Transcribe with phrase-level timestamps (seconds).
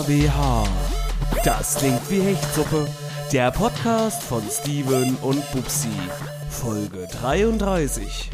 [0.00, 0.66] DKWH.
[1.44, 2.88] Das klingt wie Hechtsuppe.
[3.32, 5.90] Der Podcast von Steven und Bubsi.
[6.48, 8.30] Folge 33.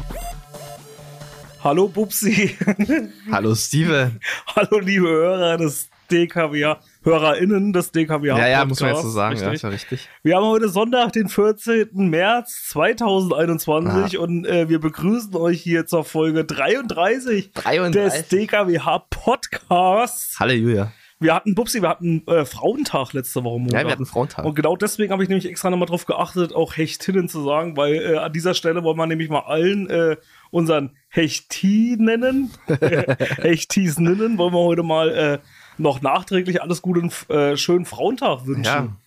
[1.61, 2.55] Hallo Bubsi.
[3.31, 4.17] Hallo Steven.
[4.55, 6.79] Hallo liebe Hörer des DKWH.
[7.03, 8.37] HörerInnen des DKWH.
[8.37, 9.33] Ja, ja, muss man jetzt so sagen.
[9.33, 9.47] Richtig?
[9.47, 10.09] Ja, ist ja richtig.
[10.23, 11.89] Wir haben heute Sonntag, den 14.
[11.93, 17.91] März 2021 und äh, wir begrüßen euch hier zur Folge 33, 33.
[17.91, 20.39] des DKWH Podcasts.
[20.39, 20.93] Hallo Julia.
[21.19, 23.81] Wir hatten, Bubsi, wir hatten äh, Frauentag letzte Woche Montag.
[23.81, 24.45] Ja, wir hatten Frauentag.
[24.45, 27.95] Und genau deswegen habe ich nämlich extra nochmal drauf geachtet, auch Hechtinnen zu sagen, weil
[27.95, 30.17] äh, an dieser Stelle wollen wir nämlich mal allen äh,
[30.51, 35.39] unseren Hechtininnen, Hechtisninnen, wollen wir heute mal äh,
[35.79, 38.63] noch nachträglich alles Gute und äh, schönen Frauentag wünschen.
[38.63, 38.97] Ja.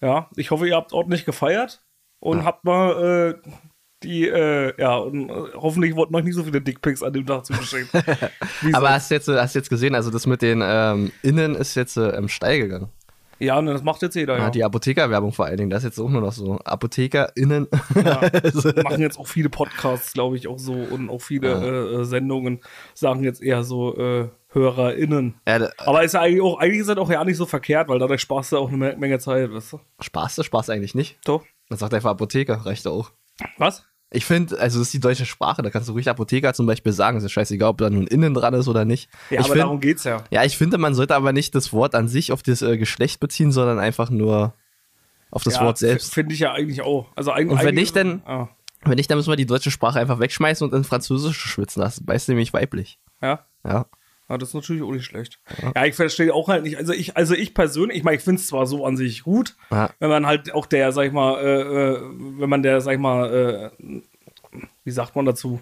[0.00, 1.82] Ja, ich hoffe, ihr habt ordentlich gefeiert
[2.20, 3.50] und habt mal äh,
[4.06, 7.44] die, äh, ja, und äh, hoffentlich wurden euch nicht so viele Dickpics an dem Tag
[7.44, 7.90] zugeschickt.
[8.72, 11.74] Aber hast du jetzt, hast du jetzt gesehen, also das mit den ähm, Innen ist
[11.74, 12.88] jetzt äh, im Steil gegangen.
[13.38, 14.44] ja, ne, das macht jetzt jeder, Ja.
[14.44, 14.50] ja.
[14.50, 16.58] Die Apothekerwerbung vor allen Dingen, das ist jetzt auch nur noch so.
[16.64, 17.66] ApothekerInnen.
[18.02, 18.20] Ja,
[18.84, 22.60] machen jetzt auch viele Podcasts, glaube ich, auch so und auch viele äh, äh, Sendungen
[22.94, 25.34] sagen jetzt eher so äh, HörerInnen.
[25.46, 27.88] ja, da- Aber ist ja eigentlich auch, eigentlich ist das auch ja nicht so verkehrt,
[27.88, 29.80] weil dadurch sparst du auch eine Me- Menge Zeit, weißt du?
[30.00, 31.18] Spaß, das Spaß eigentlich nicht.
[31.26, 31.44] Doch.
[31.68, 33.10] Man sagt einfach Apotheker, reicht auch.
[33.58, 33.84] Was?
[34.10, 36.92] Ich finde, also das ist die deutsche Sprache, da kannst du ruhig Apotheker zum Beispiel
[36.92, 39.10] sagen, ist ja scheißegal, ob da nun innen dran ist oder nicht.
[39.30, 40.22] Ja, ich aber find, darum geht's ja.
[40.30, 43.18] Ja, ich finde, man sollte aber nicht das Wort an sich auf das äh, Geschlecht
[43.18, 44.54] beziehen, sondern einfach nur
[45.32, 46.14] auf das ja, Wort selbst.
[46.14, 47.08] Finde ich ja eigentlich auch.
[47.16, 48.48] Also eigentlich, Und wenn nicht, dann- Ah,
[48.84, 52.06] Wenn nicht, dann müssen wir die deutsche Sprache einfach wegschmeißen und in Französisch schwitzen lassen.
[52.06, 52.98] Weißt du nämlich weiblich.
[53.20, 53.40] ja.
[53.66, 53.86] Ja.
[54.28, 55.38] Ja, das ist natürlich auch nicht schlecht.
[55.74, 56.76] Ja, ich verstehe auch halt nicht.
[56.78, 59.54] Also ich, also ich persönlich, ich meine, ich finde es zwar so an sich gut,
[59.70, 59.90] Ja.
[60.00, 61.60] wenn man halt auch der, sag ich mal, äh,
[61.92, 62.00] äh,
[62.38, 64.00] wenn man der, sag ich mal, äh,
[64.84, 65.60] wie sagt man dazu?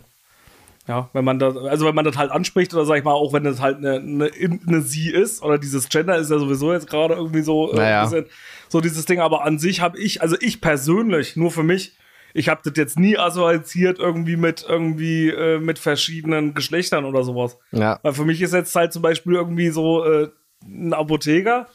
[0.87, 3.33] Ja, wenn man das, also wenn man das halt anspricht oder sag ich mal, auch
[3.33, 4.31] wenn das halt eine, eine,
[4.67, 8.05] eine sie ist oder dieses Gender ist ja sowieso jetzt gerade irgendwie so äh, Naja.
[8.05, 8.27] bisschen
[8.69, 11.97] so dieses Ding, aber an sich habe ich, also ich persönlich, nur für mich,
[12.35, 17.57] ich habe das jetzt nie assoziiert irgendwie mit irgendwie äh, mit verschiedenen Geschlechtern oder sowas.
[17.71, 18.01] Ja.
[18.03, 20.31] Weil für mich ist jetzt halt zum Beispiel irgendwie so äh,
[20.65, 21.69] ein Apotheker.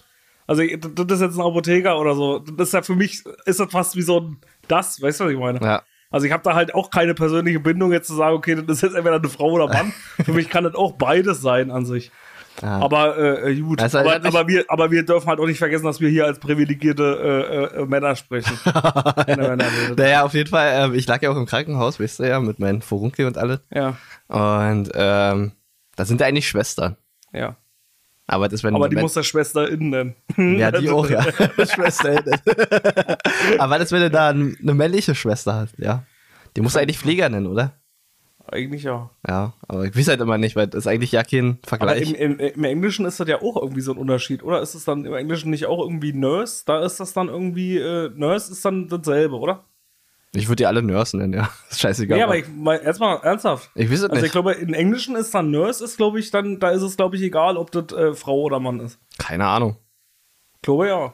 [0.45, 2.39] Also das ist jetzt ein Apotheker oder so.
[2.39, 4.37] Das ist ja für mich, ist das fast wie so ein
[4.67, 5.59] das, weißt du, was ich meine?
[5.61, 5.81] Ja.
[6.11, 8.81] Also ich habe da halt auch keine persönliche Bindung jetzt zu sagen, okay, das ist
[8.81, 9.93] jetzt entweder eine Frau oder Mann.
[10.25, 12.11] für mich kann das auch beides sein an sich.
[12.61, 12.79] Ja.
[12.79, 13.81] Aber äh, äh, gut.
[13.81, 16.39] Halt aber, aber, wir, aber wir dürfen halt auch nicht vergessen, dass wir hier als
[16.39, 18.57] privilegierte äh, äh, Männer sprechen.
[19.95, 22.59] Naja, auf jeden Fall, ähm, ich lag ja auch im Krankenhaus, weißt du ja, mit
[22.59, 23.59] meinen Furunkel und alles.
[23.73, 23.97] ja,
[24.27, 25.51] Und ähm,
[25.95, 26.95] da sind eigentlich Schwestern.
[27.33, 27.55] ja.
[28.27, 30.59] Aber das wenn Aber die muss der Schwester innen nennen.
[30.59, 31.23] Ja, die auch, ja.
[31.65, 32.23] Schwester.
[33.57, 36.03] Aber das, wenn du da eine männliche Schwester hast, ja.
[36.55, 37.78] Die muss eigentlich Pfleger nennen, oder?
[38.51, 39.09] Eigentlich ja.
[39.27, 42.13] Ja, aber ich weiß halt immer nicht, weil das ist eigentlich ja kein Aber Vergleich.
[42.13, 44.61] im, im, im Englischen ist das ja auch irgendwie so ein Unterschied, oder?
[44.61, 46.63] Ist es dann im Englischen nicht auch irgendwie Nurse?
[46.65, 49.65] Da ist das dann irgendwie, äh, Nurse ist dann dasselbe, oder?
[50.33, 51.49] Ich würde die alle Nurse nennen, ja.
[51.71, 52.19] Ist scheißegal.
[52.19, 53.71] Ja, aber ich, mal, erstmal ernsthaft.
[53.73, 54.31] Ich weiß es Also ich nicht.
[54.31, 57.23] glaube, im Englischen ist dann Nurse, ist glaube ich dann, da ist es glaube ich
[57.23, 58.99] egal, ob das äh, Frau oder Mann ist.
[59.17, 59.77] Keine Ahnung.
[60.57, 61.13] Ich glaube ja.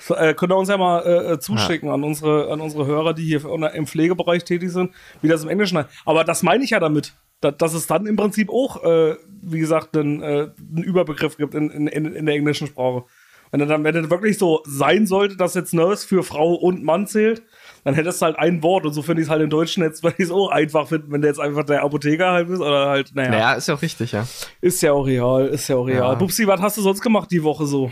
[0.00, 3.14] So, äh, könnt ihr uns ja mal äh, äh, zuschicken an unsere an unsere Hörer,
[3.14, 5.88] die hier im Pflegebereich tätig sind, wie das im Englischen heißt.
[6.04, 9.60] Aber das meine ich ja damit, da, dass es dann im Prinzip auch, äh, wie
[9.60, 13.04] gesagt, einen, äh, einen Überbegriff gibt in, in, in in der englischen Sprache.
[13.50, 17.08] Wenn dann, wenn das wirklich so sein sollte, dass jetzt Nurse für Frau und Mann
[17.08, 17.42] zählt,
[17.82, 20.04] dann hättest du halt ein Wort und so finde ich es halt im Deutschen jetzt,
[20.04, 22.88] weil ich es auch einfach finde, wenn der jetzt einfach der Apotheker halt ist oder
[22.88, 23.30] halt, naja.
[23.30, 24.26] Naja, ist ja auch richtig, ja.
[24.60, 26.12] Ist ja auch real, ist ja auch real.
[26.12, 26.14] Ja.
[26.14, 27.90] Bubsi, was hast du sonst gemacht die Woche so?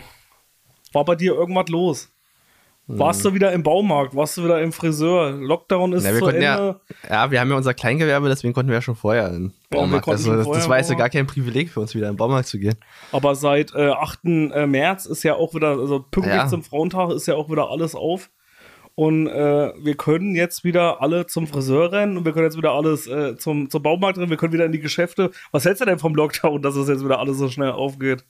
[0.93, 2.11] War bei dir irgendwas los?
[2.91, 4.15] Warst du wieder im Baumarkt?
[4.15, 5.29] Warst du wieder im Friseur?
[5.29, 6.41] Lockdown ist Ja, zu Ende.
[6.41, 6.75] ja,
[7.07, 10.05] ja, wir haben ja unser Kleingewerbe, deswegen konnten wir ja schon vorher in Ja, Baumarkt.
[10.05, 12.13] konnten Also das, vorher das war jetzt ja gar kein Privileg für uns, wieder in
[12.13, 12.75] den Baumarkt zu gehen.
[13.11, 14.21] Aber seit äh, 8.
[14.25, 16.47] äh, März ist ja auch wieder, also pünktlich Ja.
[16.47, 18.31] zum Frauentag ist ja auch wieder alles auf.
[18.95, 22.71] Und äh, wir können jetzt wieder alle zum Friseur rennen und wir können jetzt wieder
[22.73, 25.29] alles äh, zum, zum Baumarkt rennen, wir können wieder in die Geschäfte.
[25.51, 28.25] Was hältst du denn vom Lockdown, dass es jetzt wieder alles so schnell aufgeht?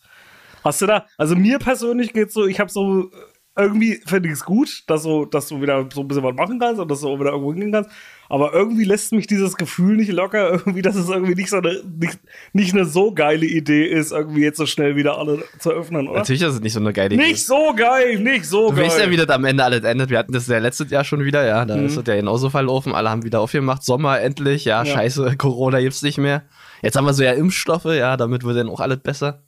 [0.63, 3.09] Hast du da, also mir persönlich geht's so, ich habe so,
[3.57, 6.59] irgendwie finde ich es gut, dass, so, dass du wieder so ein bisschen was machen
[6.59, 7.89] kannst und dass du auch wieder irgendwo hingehen kannst.
[8.29, 11.81] Aber irgendwie lässt mich dieses Gefühl nicht locker, irgendwie, dass es irgendwie nicht so eine,
[11.99, 12.19] nicht,
[12.53, 16.19] nicht eine so geile Idee ist, irgendwie jetzt so schnell wieder alle zu öffnen, oder?
[16.19, 17.23] Natürlich ist es nicht so eine geile Idee.
[17.23, 18.85] Nicht so geil, nicht so Du geil.
[18.85, 20.09] weißt ja, wie das am Ende alles endet.
[20.09, 21.65] Wir hatten das ja letztes Jahr schon wieder, ja.
[21.65, 21.87] Da Mhm.
[21.87, 22.93] ist das ja genauso verlaufen.
[22.95, 23.83] Alle haben wieder aufgemacht.
[23.83, 24.93] Sommer endlich, ja, Ja.
[24.93, 26.43] scheiße, Corona gibt's nicht mehr.
[26.81, 29.43] Jetzt haben wir so ja Impfstoffe, ja, damit wird dann auch alles besser.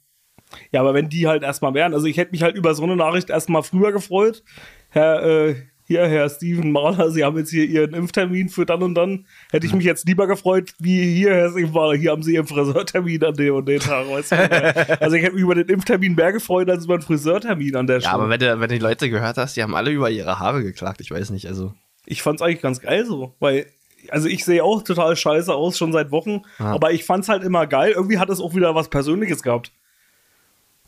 [0.72, 2.96] Ja, aber wenn die halt erstmal wären, also ich hätte mich halt über so eine
[2.96, 4.44] Nachricht erstmal früher gefreut.
[4.90, 5.56] Herr, äh,
[5.86, 9.26] hier, Herr Steven Mahler, Sie haben jetzt hier Ihren Impftermin für dann und dann.
[9.52, 12.48] Hätte ich mich jetzt lieber gefreut, wie hier, Herr Steven Mahler, hier haben Sie Ihren
[12.48, 14.08] Friseurtermin an dem und den Tag.
[14.10, 14.36] Weißt du?
[15.02, 17.98] also ich hätte mich über den Impftermin mehr gefreut, als über den Friseurtermin an der
[17.98, 18.14] Ja, Stelle.
[18.16, 20.64] aber wenn du, wenn du die Leute gehört hast, die haben alle über ihre Haare
[20.64, 21.02] geklagt.
[21.02, 21.74] Ich weiß nicht, also.
[22.06, 23.66] ich fand's eigentlich ganz geil so, weil
[24.10, 27.68] also ich sehe auch total scheiße aus schon seit Wochen, aber ich fand's halt immer
[27.68, 27.92] geil.
[27.96, 29.72] Irgendwie hat es auch wieder was Persönliches gehabt.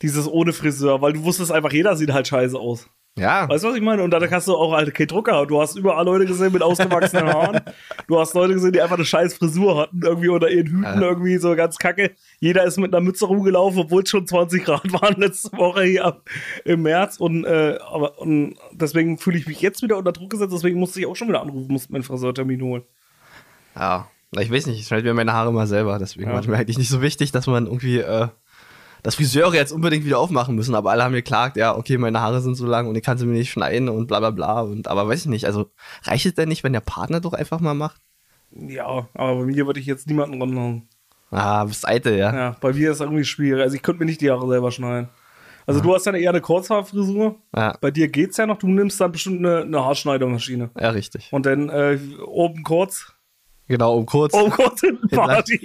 [0.01, 2.87] Dieses ohne Friseur, weil du wusstest einfach, jeder sieht halt scheiße aus.
[3.15, 3.47] Ja.
[3.47, 4.01] Weißt du, was ich meine?
[4.01, 5.45] Und dann hast du auch halt keinen Drucker.
[5.45, 7.61] Du hast überall Leute gesehen mit ausgewachsenen Haaren.
[8.07, 10.99] Du hast Leute gesehen, die einfach eine scheiß Frisur hatten, irgendwie unter ihren Hüten, Ja.
[10.99, 12.15] irgendwie so ganz kacke.
[12.39, 16.21] Jeder ist mit einer Mütze rumgelaufen, obwohl es schon 20 Grad waren letzte Woche hier
[16.65, 17.17] im März.
[17.17, 20.51] Und, äh, aber, und deswegen fühle ich mich jetzt wieder unter Druck gesetzt.
[20.51, 22.83] Deswegen musste ich auch schon wieder anrufen, musste meinen Friseurtermin holen.
[23.75, 24.07] Ja.
[24.39, 25.99] Ich weiß nicht, ich schneide mir meine Haare mal selber.
[25.99, 26.33] Deswegen Ja.
[26.33, 28.29] war es mir eigentlich nicht so wichtig, dass man irgendwie, äh,
[29.03, 30.73] dass Friseure jetzt unbedingt wieder aufmachen müssen.
[30.75, 33.25] Aber alle haben geklagt, ja, okay, meine Haare sind so lang und ich kann sie
[33.25, 34.61] mir nicht schneiden und bla bla bla.
[34.61, 35.69] Und, aber weiß ich nicht, also
[36.03, 38.01] reicht es denn nicht, wenn der Partner doch einfach mal macht?
[38.51, 40.87] Ja, aber bei mir würde ich jetzt niemanden ranhauen.
[41.31, 42.33] Ah, bist eitel, ja.
[42.35, 43.63] Ja, bei mir ist es irgendwie schwierig.
[43.63, 45.09] Also ich könnte mir nicht die Haare selber schneiden.
[45.65, 47.35] Also du hast ja eher eine Kurzhaarfrisur.
[47.55, 50.69] Ja, Bei dir geht's ja noch, du nimmst dann bestimmt eine, eine Haarschneidemaschine.
[50.79, 51.29] ja richtig.
[51.31, 53.12] Und dann äh, oben kurz,
[53.67, 54.33] Genau, um kurz.
[54.33, 55.09] oben kurz lang.
[55.09, 55.59] Party.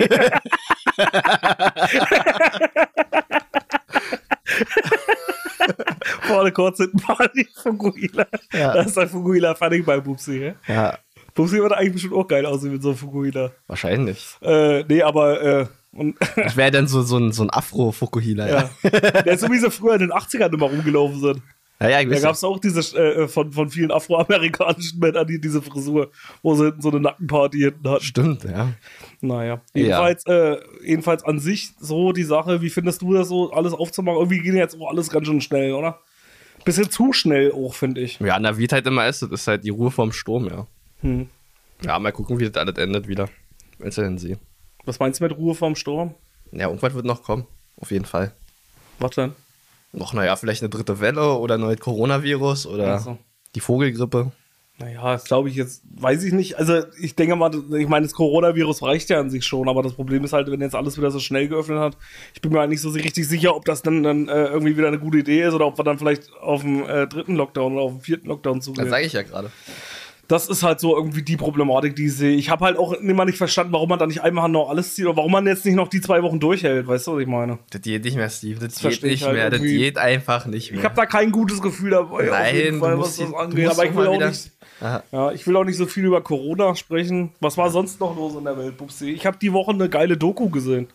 [6.22, 8.26] Vorne kurz hinten Party, Fukuhila.
[8.52, 8.74] Ja.
[8.74, 10.54] Da ist ein Fukuhila fertig bei Bubsi.
[10.66, 10.98] Ja?
[11.34, 13.50] Bubsi würde eigentlich bestimmt auch geil aussehen mit so einem Fukuhila.
[13.66, 14.36] wahrscheinlich.
[14.42, 15.66] Äh, nee, aber äh,
[16.36, 18.70] Das wäre dann so, so ein, so ein Afro-Fukuhila, ja.
[18.82, 18.90] ja.
[18.90, 21.42] Der ist so wie sie früher in den 80ern immer rumgelaufen sind.
[21.80, 25.40] Ja, ja, ich Da gab es auch diese äh, von, von vielen afroamerikanischen Männern, die
[25.40, 26.10] diese Frisur,
[26.42, 28.02] wo sie hinten so eine Nackenparty hinten hatten.
[28.02, 28.72] Stimmt, ja.
[29.20, 29.60] Naja.
[29.74, 34.18] Jedenfalls, äh, jedenfalls an sich so die Sache, wie findest du das so, alles aufzumachen?
[34.18, 36.00] Irgendwie geht jetzt auch alles ganz schön schnell, oder?
[36.64, 38.18] Bisschen zu schnell auch, finde ich.
[38.18, 40.66] Ja, na, wie es halt immer ist, das ist halt die Ruhe vorm Sturm, ja.
[41.02, 41.28] Hm.
[41.84, 43.28] Ja, mal gucken, wie das alles endet wieder.
[43.78, 44.40] Wenn sie denn sehen.
[44.84, 46.14] Was meinst du mit Ruhe vorm Sturm?
[46.50, 47.46] Ja, irgendwas wird noch kommen.
[47.76, 48.32] Auf jeden Fall.
[48.98, 49.32] Was denn?
[49.98, 53.18] Noch, naja, vielleicht eine dritte Welle oder ein neues Coronavirus oder Ach so.
[53.54, 54.32] die Vogelgrippe.
[54.80, 56.56] Naja, das glaube ich jetzt, weiß ich nicht.
[56.56, 59.94] Also ich denke mal, ich meine, das Coronavirus reicht ja an sich schon, aber das
[59.94, 61.96] Problem ist halt, wenn jetzt alles wieder so schnell geöffnet hat,
[62.32, 64.86] ich bin mir halt nicht so richtig sicher, ob das dann, dann äh, irgendwie wieder
[64.86, 67.82] eine gute Idee ist oder ob wir dann vielleicht auf den äh, dritten Lockdown oder
[67.82, 68.88] auf den vierten Lockdown Das zugehen.
[68.88, 69.50] sage ich ja gerade.
[70.28, 72.36] Das ist halt so irgendwie die Problematik, die ich sehe.
[72.36, 75.06] Ich habe halt auch immer nicht verstanden, warum man da nicht einmal noch alles zieht
[75.06, 76.86] oder warum man jetzt nicht noch die zwei Wochen durchhält.
[76.86, 77.58] Weißt du, was ich meine?
[77.70, 78.60] Das geht nicht mehr, Steve.
[78.60, 79.50] Das, geht versteh ich nicht halt mehr.
[79.50, 79.78] Das irgendwie.
[79.78, 80.80] geht einfach nicht mehr.
[80.80, 83.70] Ich habe da kein gutes Gefühl dabei, Nein, Fall, was das angeht.
[83.70, 84.52] Aber will auch nicht.
[85.10, 87.32] Ja, ich will auch nicht so viel über Corona sprechen.
[87.40, 89.10] Was war sonst noch los in der Welt, Bubsi?
[89.10, 90.88] Ich habe die Woche eine geile Doku gesehen.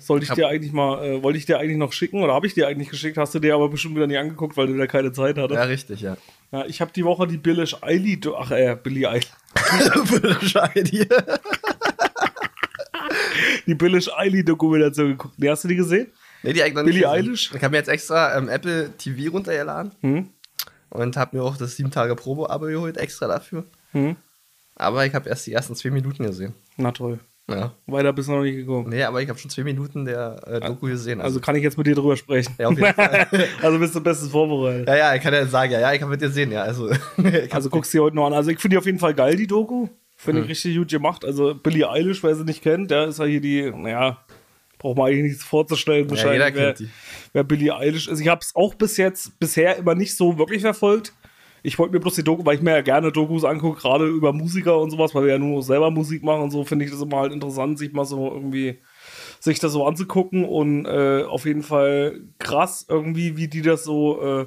[0.00, 2.46] Sollte ich Hab- dir eigentlich mal, äh, wollte ich dir eigentlich noch schicken oder habe
[2.46, 3.18] ich dir eigentlich geschickt?
[3.18, 5.58] Hast du dir aber bestimmt wieder nicht angeguckt, weil du da keine Zeit hattest.
[5.58, 6.16] Ja, richtig, ja.
[6.52, 9.26] Ja, ich habe die Woche die Billie Eilish, ach äh, Billie Eilish,
[10.40, 11.08] Bescheid hier.
[13.66, 15.34] die Billie Eilish Dokumentation geguckt.
[15.38, 16.08] Nee, hast du die gesehen?
[16.42, 17.10] Nee, die eigentlich noch nicht Billie.
[17.10, 17.50] Eilish?
[17.54, 20.30] Ich habe mir jetzt extra ähm, Apple TV runtergeladen Hm?
[20.90, 23.64] und habe mir auch das 7 Tage Probo-Abo geholt, extra dafür.
[23.92, 24.16] Hm?
[24.76, 26.54] Aber ich habe erst die ersten zwei Minuten gesehen.
[26.76, 27.18] Na toll.
[27.48, 27.72] Ja.
[27.86, 28.88] Weiter bist du noch nicht gekommen.
[28.88, 31.20] Nee, aber ich habe schon zwei Minuten der äh, Doku gesehen.
[31.20, 32.52] Also kann ich jetzt mit dir drüber sprechen.
[32.58, 33.26] Ja, auf jeden Fall.
[33.62, 34.88] also bist du bestens vorbereitet.
[34.88, 36.62] ja, ja, ich kann ja sagen, ja, ja, ich habe mit dir sehen, ja.
[36.62, 36.90] Also,
[37.50, 38.32] Also guckst du dir heute noch an.
[38.32, 39.88] Also ich finde die auf jeden Fall geil, die Doku.
[40.16, 40.44] Finde Hm.
[40.46, 41.24] ich richtig gut gemacht.
[41.24, 44.18] Also Billie Eilish, wer sie nicht kennt, der ist ja hier die, naja,
[44.78, 46.08] braucht man eigentlich nichts vorzustellen.
[46.08, 46.88] jeder Wahrscheinlich, wer, kennt die.
[47.32, 48.18] wer Billie Eilish ist.
[48.20, 51.12] Ich habe es auch bis jetzt, bisher immer nicht so wirklich verfolgt.
[51.62, 54.32] Ich wollte mir bloß die Doku, weil ich mir ja gerne Dokus angucke, gerade über
[54.32, 57.02] Musiker und sowas, weil wir ja nur selber Musik machen und so, finde ich das
[57.02, 58.78] immer halt interessant, sich mal so irgendwie
[59.40, 64.22] sich das so anzugucken und äh, auf jeden Fall krass irgendwie, wie die das so
[64.22, 64.46] äh,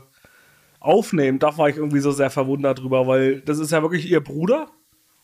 [0.79, 1.39] aufnehmen.
[1.39, 4.69] Da war ich irgendwie so sehr verwundert drüber, weil das ist ja wirklich ihr Bruder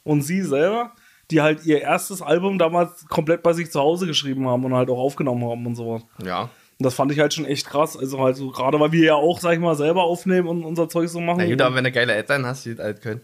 [0.03, 0.93] und sie selber,
[1.31, 4.89] die halt ihr erstes Album damals komplett bei sich zu Hause geschrieben haben und halt
[4.89, 6.03] auch aufgenommen haben und sowas.
[6.23, 6.49] ja.
[6.77, 7.95] Und das fand ich halt schon echt krass.
[7.97, 10.89] Also halt so, gerade weil wir ja auch, sag ich mal, selber aufnehmen und unser
[10.89, 11.37] Zeug so machen.
[11.39, 13.21] Na gut, aber wenn du geile Eltern hast, die das halt können.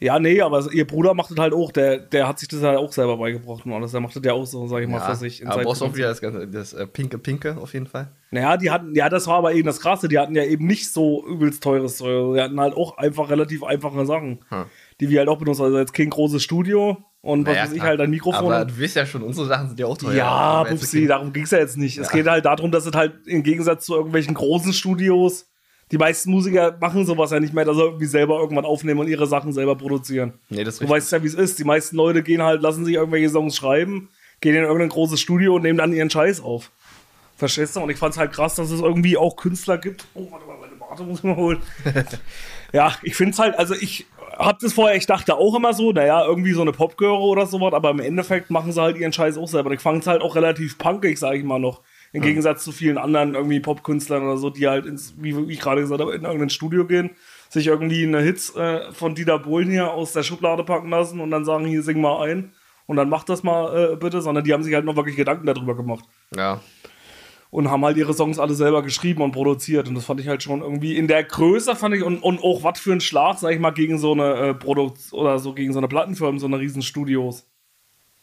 [0.00, 1.70] ja, nee, aber ihr Bruder macht das halt auch.
[1.70, 3.92] Der, der hat sich das halt auch selber beigebracht und alles.
[3.92, 5.46] Der macht das ja auch so, sag ich mal, für sich.
[5.46, 8.10] aber brauchst auch wieder das, ganze, das äh, pinke Pinke auf jeden Fall.
[8.32, 10.92] Naja, die hatten, ja, das war aber eben das Krasse, die hatten ja eben nicht
[10.92, 12.34] so übelst teures Zeug.
[12.34, 14.64] Die hatten halt auch einfach relativ einfache Sachen, Hm.
[15.00, 15.62] die wir halt auch benutzen.
[15.62, 18.52] Also jetzt kein großes Studio und was Naja, weiß ich halt ein Mikrofon.
[18.52, 20.14] Aber du weißt ja schon, unsere Sachen sind ja auch teuer.
[20.14, 21.06] ja, okay.
[21.06, 21.98] darum ging es ja jetzt nicht.
[21.98, 25.46] Es geht halt darum, dass es halt im Gegensatz zu irgendwelchen großen Studios,
[25.90, 29.08] die meisten Musiker machen sowas ja nicht mehr, dass sie irgendwie selber irgendwann aufnehmen und
[29.08, 30.34] ihre Sachen selber produzieren.
[30.48, 30.96] Nee, das ist Du richtig.
[30.96, 31.58] weißt ja, wie es ist.
[31.58, 34.08] Die meisten Leute gehen halt, lassen sich irgendwelche Songs schreiben,
[34.40, 36.70] gehen in irgendein großes Studio und nehmen dann ihren Scheiß auf.
[37.36, 37.80] Verstehst du?
[37.80, 40.06] Und ich fand es halt krass, dass es irgendwie auch Künstler gibt.
[40.14, 40.68] Oh, warte mal, mal.
[40.78, 41.58] warte, muss ich mal holen.
[42.72, 44.06] ja, ich finde es halt, also ich
[44.40, 47.72] hab das vorher, ich dachte auch immer so, naja, irgendwie so eine Popgöre oder sowas,
[47.72, 49.70] aber im Endeffekt machen sie halt ihren Scheiß auch selber.
[49.72, 51.82] Ich fand es halt auch relativ punkig, sage ich mal noch.
[52.12, 55.60] Im Gegensatz zu vielen anderen irgendwie Popkünstlern oder so, die halt ins, wie, wie ich
[55.60, 57.10] gerade gesagt habe, in irgendein Studio gehen,
[57.48, 61.30] sich irgendwie eine Hits äh, von Dieter Bohlen hier aus der Schublade packen lassen und
[61.30, 62.52] dann sagen, hier sing mal ein
[62.86, 65.46] und dann mach das mal äh, bitte, sondern die haben sich halt noch wirklich Gedanken
[65.46, 66.04] darüber gemacht
[66.34, 66.60] Ja.
[67.50, 69.88] Und haben halt ihre Songs alle selber geschrieben und produziert.
[69.88, 72.62] Und das fand ich halt schon irgendwie in der Größe fand ich und, und auch
[72.62, 75.72] was für ein Schlag, sag ich mal, gegen so eine äh, Produkt oder so gegen
[75.72, 77.46] so eine Plattenfirmen, so eine riesen Studios.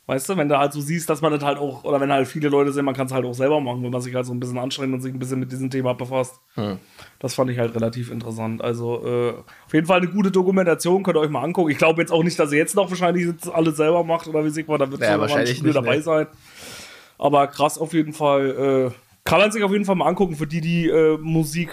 [0.05, 2.29] Weißt du, wenn du halt so siehst, dass man das halt auch, oder wenn halt
[2.29, 4.33] viele Leute sind, man kann es halt auch selber machen, wenn man sich halt so
[4.33, 6.39] ein bisschen anstrengt und sich ein bisschen mit diesem Thema befasst.
[6.53, 6.77] Hm.
[7.19, 8.61] Das fand ich halt relativ interessant.
[8.61, 9.33] Also äh,
[9.65, 11.71] auf jeden Fall eine gute Dokumentation, könnt ihr euch mal angucken.
[11.71, 14.49] Ich glaube jetzt auch nicht, dass ihr jetzt noch wahrscheinlich alles selber macht oder wie
[14.49, 16.01] sich mal, da wird Ja, ein wahrscheinlich nicht, dabei ne.
[16.01, 16.27] sein.
[17.17, 18.93] Aber krass auf jeden Fall.
[18.93, 21.69] Äh, kann man sich auf jeden Fall mal angucken, für die, die äh, Musik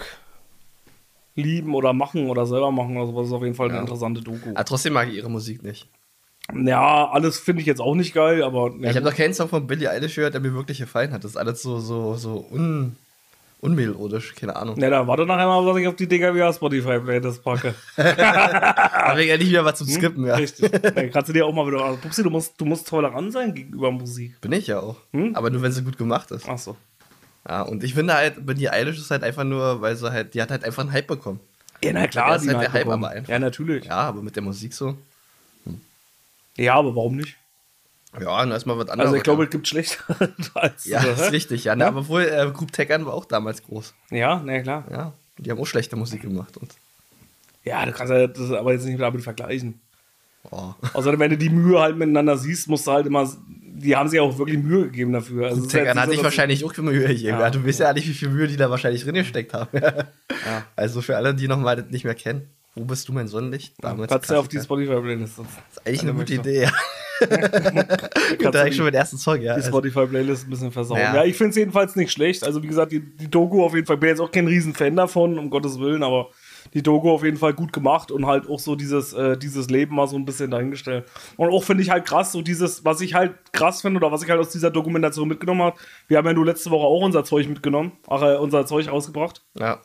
[1.35, 3.27] lieben oder machen oder selber machen oder sowas.
[3.27, 3.81] ist auf jeden Fall eine Ja.
[3.81, 4.51] interessante Doku.
[4.53, 5.87] Aber trotzdem mag ich ihre Musik nicht.
[6.53, 9.49] Ja, alles finde ich jetzt auch nicht geil, aber ja, ich habe noch keinen Song
[9.49, 11.23] von Billie Eilish gehört, der mir wirklich gefallen hat.
[11.23, 12.95] Das ist alles so, so, so un,
[13.61, 14.77] unmelodisch, keine Ahnung.
[14.79, 17.73] Ja, dann warte nachher mal, was ich auf die DKWA Spotify Playlist packe.
[17.97, 20.35] Aber ich ja nicht mehr was zum Skippen, ja.
[20.35, 20.41] Hm?
[20.41, 20.71] Richtig.
[20.71, 21.83] Dann kannst du dir auch mal wieder.
[21.83, 24.39] Also, Pupsi, du musst, du musst tolerant sein gegenüber Musik.
[24.41, 24.97] Bin ich ja auch.
[25.13, 25.35] Hm?
[25.35, 26.45] Aber nur, wenn sie gut gemacht ist.
[26.47, 26.75] Ach so.
[27.47, 30.41] Ja, und ich finde halt, Billie Eilish ist halt einfach nur, weil sie halt, die
[30.41, 31.39] hat halt einfach einen Hype bekommen.
[31.83, 33.03] Ja, na Ja, klar, ist die halt der Hype bekommen.
[33.03, 33.29] aber einfach.
[33.29, 33.85] Ja, natürlich.
[33.85, 34.97] Ja, aber mit der Musik so.
[36.57, 37.35] Ja, aber warum nicht?
[38.19, 39.07] Ja, nur erstmal was anderes.
[39.09, 40.85] Also ich glaube, es gibt schlechtere als.
[40.85, 41.75] ja, äh, ist richtig, ja.
[41.75, 43.93] Ne, aber wohl, äh, Group Teckern war auch damals groß.
[44.09, 44.85] Ja, na klar.
[44.89, 46.55] Ja, die haben auch schlechte Musik gemacht.
[46.57, 46.73] Und,
[47.65, 49.81] Ja, du kannst ja das aber jetzt nicht damit vergleichen.
[50.49, 50.73] oh.
[50.93, 53.29] Außerdem, wenn du die Mühe halt miteinander siehst, musst du halt immer.
[53.77, 55.47] Die haben sich auch wirklich Mühe gegeben dafür.
[55.47, 57.27] Also, Teckern jetzt hat sich wahrscheinlich auch Mühe gegeben.
[57.27, 57.39] Ja.
[57.41, 57.49] Ja.
[57.49, 59.69] Du weißt ja nicht, wie viel Mühe die da wahrscheinlich drin gesteckt haben.
[60.75, 62.49] Also für alle, die nochmal das nicht mehr kennen.
[62.75, 63.73] Wo bist du mein Sonnenlicht?
[63.81, 64.59] Damals Kannst du auf die.
[64.59, 65.39] Spotify-Playlist.
[65.39, 66.33] Das ist eigentlich eine gute.
[66.35, 66.71] Idee, ja.
[68.39, 69.53] Du Direkt die- schon mit dem ersten Song, ja.
[69.53, 70.99] die Also, Spotify-Playlist ein bisschen versauen.
[70.99, 71.23] Ja, Ja.
[71.23, 72.43] ich finde es jedenfalls nicht schlecht.
[72.43, 74.95] Also, wie gesagt, die, die Doku auf jeden Fall, ich bin jetzt auch kein Riesen-Fan
[74.95, 76.29] davon, um Gottes Willen, aber
[76.75, 79.95] die Doku auf jeden Fall gut gemacht und halt auch so dieses, äh, dieses Leben
[79.95, 81.05] mal so ein bisschen dahingestellt.
[81.37, 84.21] Und auch finde ich halt krass, so dieses, was ich halt krass finde oder was
[84.21, 85.77] ich halt aus dieser Dokumentation mitgenommen habe.
[86.07, 89.43] Wir haben ja nur letzte Woche auch unser Zeug mitgenommen, ach, äh, unser Zeug rausgebracht.
[89.57, 89.79] ja.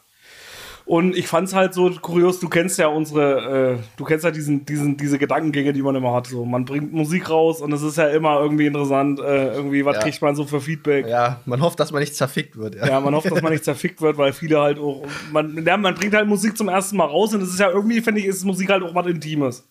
[0.91, 4.67] Und ich fand's halt so kurios, du kennst ja unsere, äh, du kennst ja diesen,
[4.67, 6.27] diesen, diese Gedankengänge, die man immer hat.
[6.27, 9.95] So, man bringt Musik raus und es ist ja immer irgendwie interessant, äh, irgendwie, was
[9.99, 10.03] Ja.
[10.03, 11.07] kriegt man so für Feedback.
[11.07, 12.75] ja, man hofft, dass man nicht zerfickt wird.
[12.75, 12.89] Ja.
[12.89, 15.05] Ja, man hofft, dass man nicht zerfickt wird, weil viele halt auch.
[15.31, 18.01] Man, ja, man bringt halt Musik zum ersten Mal raus und es ist ja irgendwie,
[18.01, 19.65] finde ich, ist Musik halt auch was Intimes.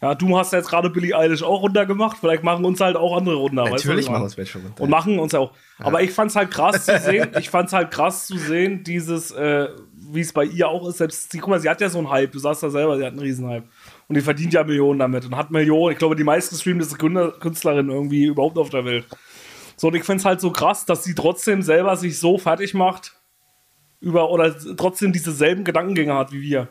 [0.00, 3.16] Ja, du hast ja jetzt gerade Billie Eilish auch runtergemacht, vielleicht machen uns halt auch
[3.16, 3.62] andere runter.
[3.62, 4.82] weißt du, Natürlich machen uns welche runter.
[4.82, 5.50] Und machen uns ja auch.
[5.78, 9.68] Aber ich fand's halt krass zu sehen, ich fand's halt krass zu sehen, dieses, äh,
[10.14, 12.10] wie es bei ihr auch ist, selbst, sie, guck mal, sie hat ja so einen
[12.10, 13.66] Hype, du sagst ja selber, sie hat einen Riesenhype.
[14.08, 17.88] Und die verdient ja Millionen damit und hat Millionen, ich glaube, die meistgestreamteste Künstler- Künstlerin
[17.90, 19.06] irgendwie überhaupt auf der Welt.
[19.76, 23.14] So, und ich find's halt so krass, dass sie trotzdem selber sich so fertig macht,
[24.00, 26.68] über, oder trotzdem dieselben Gedankengänge hat wie wir.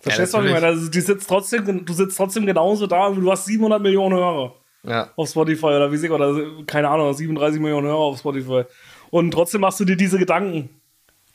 [0.00, 0.66] Verstehst du, was ich meine?
[0.66, 5.10] Also, die sitzt trotzdem, du sitzt trotzdem genauso da, du hast 700 Millionen Hörer Ja.
[5.16, 6.34] auf Spotify oder wie sie oder
[6.66, 8.62] keine Ahnung, 37 Millionen Hörer auf Spotify.
[9.10, 10.70] Und trotzdem machst du dir diese Gedanken.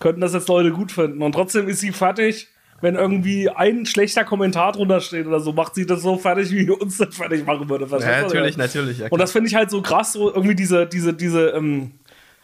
[0.04, 1.22] Könnten das jetzt Leute gut finden?
[1.22, 2.50] Und trotzdem ist sie fertig,
[2.82, 6.70] wenn irgendwie ein schlechter Kommentar drunter steht oder so, macht sie das so fertig, wie
[6.70, 7.88] uns das fertig machen würde.
[7.90, 8.98] Ja, natürlich, natürlich.
[8.98, 11.92] Ja, Und das finde ich halt so krass, so irgendwie diese, diese, diese, ähm,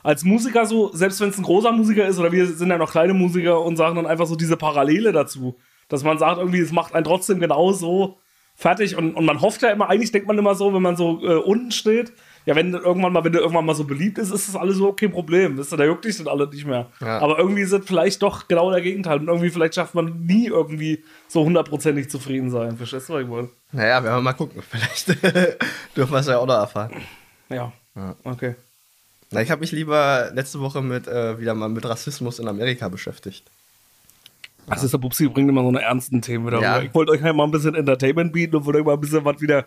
[0.03, 2.91] als Musiker so, selbst wenn es ein großer Musiker ist oder wir sind ja noch
[2.91, 5.57] kleine Musiker und sagen dann einfach so diese Parallele dazu,
[5.89, 8.19] dass man sagt irgendwie, es macht einen trotzdem genauso
[8.55, 11.19] fertig und, und man hofft ja immer, eigentlich denkt man immer so, wenn man so
[11.21, 12.13] äh, unten steht,
[12.45, 14.77] ja, wenn du irgendwann mal, wenn du irgendwann mal so beliebt ist, ist das alles
[14.77, 15.57] so kein Problem.
[15.57, 16.87] Wisst ihr, da juckt dich dann alle nicht mehr.
[17.01, 17.19] Ja.
[17.19, 19.19] Aber irgendwie ist es vielleicht doch genau der Gegenteil.
[19.19, 22.77] Und irgendwie, vielleicht schafft man nie irgendwie so hundertprozentig zufrieden sein.
[22.77, 23.49] Verstehst du, was ich meine?
[23.71, 24.63] Naja, werden wir mal gucken.
[24.69, 25.09] Vielleicht
[25.95, 26.91] dürfen wir es ja auch noch erfahren.
[27.49, 27.71] Ja.
[27.95, 28.15] Ja.
[28.23, 28.55] Okay.
[29.31, 32.89] Na, ich habe mich lieber letzte Woche mit äh, wieder mal mit Rassismus in Amerika
[32.89, 33.51] beschäftigt.
[34.69, 36.61] Das ist der Bubsi, bringt immer so eine ernsten Themen wieder.
[36.61, 36.81] Ja.
[36.81, 39.23] Ich wollte euch halt mal ein bisschen Entertainment bieten und wollte euch mal ein bisschen
[39.25, 39.65] was wieder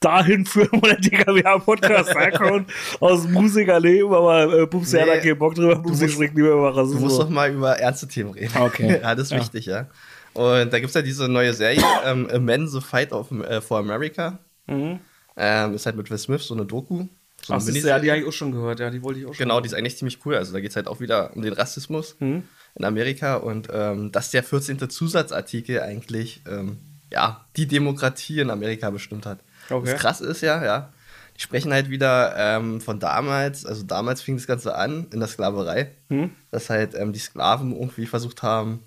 [0.00, 5.14] dahin führen, wo der DKWH-Podcast herkommt, aus dem Musikerleben, aber äh, Bubsi hat Nee.
[5.16, 5.76] da keinen Bock drüber.
[5.76, 7.18] Bubsi spricht lieber über Du musst Rassismus.
[7.18, 8.52] doch mal über ernste Themen reden.
[8.58, 9.00] Okay.
[9.02, 9.38] ja, das ist Ja.
[9.38, 9.86] wichtig, ja.
[10.32, 13.60] Und da gibt es ja diese neue Serie, ähm, A Man the Fight of, äh,
[13.60, 14.38] for America.
[14.66, 15.00] Mhm.
[15.36, 17.06] Ähm, ist halt mit Will Smith so eine Doku.
[17.42, 19.26] So Ach, eine ist, ja, die habe ich auch schon gehört, ja, die wollte ich
[19.26, 19.38] auch schon.
[19.44, 20.36] Genau, die ist eigentlich ziemlich cool.
[20.36, 22.42] Also da geht es halt auch wieder um den Rassismus Mhm.
[22.74, 24.88] In Amerika und ähm, dass der 14.
[24.90, 26.78] Zusatzartikel eigentlich ähm,
[27.10, 29.40] ja, die Demokratie in Amerika bestimmt hat.
[29.68, 29.92] Okay.
[29.92, 30.92] Was krass ist ja, ja.
[31.36, 35.28] Die sprechen halt wieder ähm, von damals, also damals fing das Ganze an in der
[35.28, 36.30] Sklaverei, Mhm.
[36.50, 38.80] dass halt ähm, die Sklaven irgendwie versucht haben,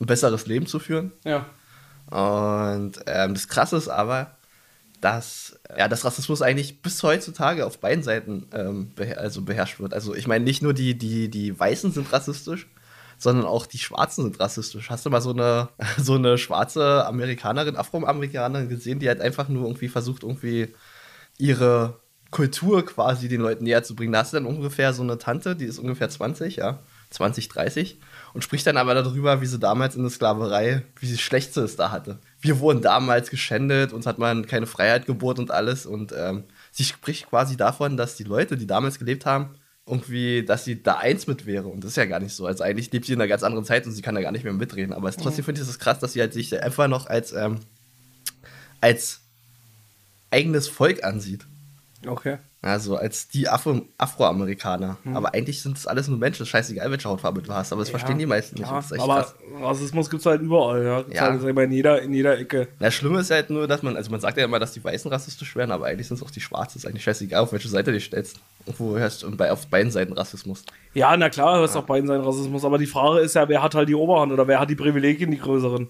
[0.00, 1.12] ein besseres Leben zu führen.
[1.24, 1.46] Ja.
[2.10, 4.36] Und ähm, das Krasse ist aber,
[5.00, 9.94] dass, ja, dass Rassismus eigentlich bis heutzutage auf beiden Seiten ähm, beher also beherrscht wird.
[9.94, 12.66] Also ich meine, nicht nur die, die, die Weißen sind rassistisch,
[13.20, 14.90] sondern auch die Schwarzen sind rassistisch.
[14.90, 19.66] Hast du mal so eine, so eine schwarze Amerikanerin, Afroamerikanerin gesehen, die halt einfach nur
[19.66, 20.74] irgendwie versucht, irgendwie
[21.38, 22.00] ihre
[22.30, 24.12] Kultur quasi den Leuten näher zu bringen?
[24.12, 27.98] Da hast du dann ungefähr so eine Tante, die ist ungefähr 20, ja, 20, 30
[28.32, 31.76] und spricht dann aber darüber, wie sie damals in der Sklaverei, wie schlecht sie es
[31.76, 32.20] da hatte.
[32.40, 35.84] Wir wurden damals geschändet, uns hat man keine Freiheit geboten und alles.
[35.84, 39.50] Und ähm, sie spricht quasi davon, dass die Leute, die damals gelebt haben,
[39.90, 41.68] irgendwie, dass sie da eins mit wäre.
[41.68, 42.46] Und das ist ja gar nicht so.
[42.46, 44.44] Also eigentlich lebt sie in einer ganz anderen Zeit und sie kann da gar nicht
[44.44, 44.92] mehr mitreden.
[44.92, 47.60] Aber trotzdem finde ich es krass, dass sie halt sich einfach noch als, ähm,
[48.80, 49.20] als
[50.30, 51.46] eigenes Volk ansieht.
[52.06, 52.38] Okay.
[52.62, 54.98] Also als die Afro Afroamerikaner.
[55.14, 56.44] Aber eigentlich sind das alles nur Menschen.
[56.44, 57.72] Scheißegal, welche Hautfarbe du hast.
[57.72, 58.70] Aber das verstehen die meisten nicht.
[58.70, 59.34] Ja, Das aber krass.
[59.62, 60.98] Rassismus gibt es halt überall, ja.
[61.00, 61.30] Gibt's Ja.
[61.30, 62.68] Halt, in, jeder, in jeder Ecke.
[62.78, 65.10] Das Schlimme ist halt nur, dass man, also man sagt ja immer, dass die Weißen
[65.10, 66.78] rassistisch wären, aber eigentlich sind es auch die Schwarzen.
[66.78, 68.38] Ist eigentlich scheißegal, auf welche Seite du stellst.
[68.66, 70.64] Irgendwo hörst du bei, auf beiden Seiten Rassismus.
[70.92, 72.64] Ja, na klar, hörst auf beiden Seiten Rassismus.
[72.66, 75.30] Aber die Frage ist ja, wer hat halt die Oberhand oder wer hat die Privilegien,
[75.30, 75.88] die größeren?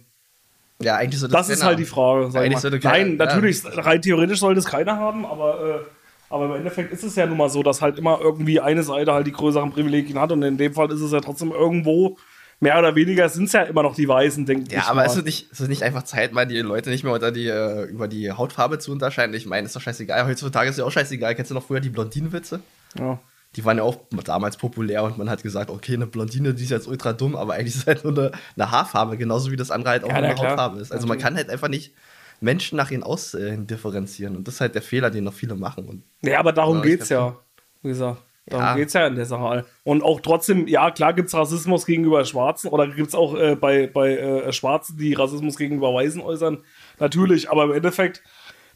[0.82, 2.30] Ja, eigentlich so Das ist halt die Frage.
[2.30, 3.26] Sollte Nein, ja.
[3.26, 5.99] natürlich, rein theoretisch sollte es keiner haben, aber, äh,
[6.30, 9.12] aber im Endeffekt ist es ja nun mal so, dass halt immer irgendwie eine Seite
[9.12, 12.16] halt die größeren Privilegien hat und in dem Fall ist es ja trotzdem irgendwo,
[12.60, 14.72] mehr oder weniger sind es ja immer noch die Weißen, denke ich.
[14.72, 15.06] Ja, aber mal.
[15.06, 17.48] ist es, nicht, ist es nicht einfach Zeit, mal die Leute nicht mehr unter die,
[17.48, 19.34] äh, über die Hautfarbe zu unterscheiden?
[19.34, 20.26] Ich meine, ist doch scheißegal.
[20.26, 21.34] Heutzutage ist ja auch scheißegal.
[21.34, 22.60] Kennst du noch früher die Blondinenwitze?
[22.98, 23.18] ja.
[23.56, 26.70] Die waren ja auch damals populär und man hat gesagt, okay, eine Blondine, die ist
[26.70, 29.72] jetzt ultra dumm, aber eigentlich ist es halt nur eine, eine Haarfarbe, genauso wie das
[29.72, 30.50] andere halt auch Ja, eine klar.
[30.50, 30.92] Hautfarbe ist.
[30.92, 31.92] Also man kann halt einfach nicht
[32.40, 35.54] Menschen nach ihnen aus äh, differenzieren und das ist halt der Fehler, den noch viele
[35.54, 35.88] machen.
[35.88, 37.38] Und Ja, aber darum Ja, geht's glaub ja.
[37.82, 38.74] Wie gesagt, darum Ja.
[38.76, 39.64] geht's ja in der Sache.
[39.84, 44.16] Und auch trotzdem, ja, klar gibt's Rassismus gegenüber Schwarzen oder gibt's auch äh, bei, bei
[44.16, 46.62] äh, Schwarzen, die Rassismus gegenüber Weißen äußern.
[46.98, 48.22] Natürlich, aber im Endeffekt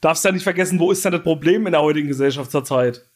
[0.01, 3.09] darfst du ja nicht vergessen, wo ist denn das Problem in der heutigen Gesellschaft zurzeit?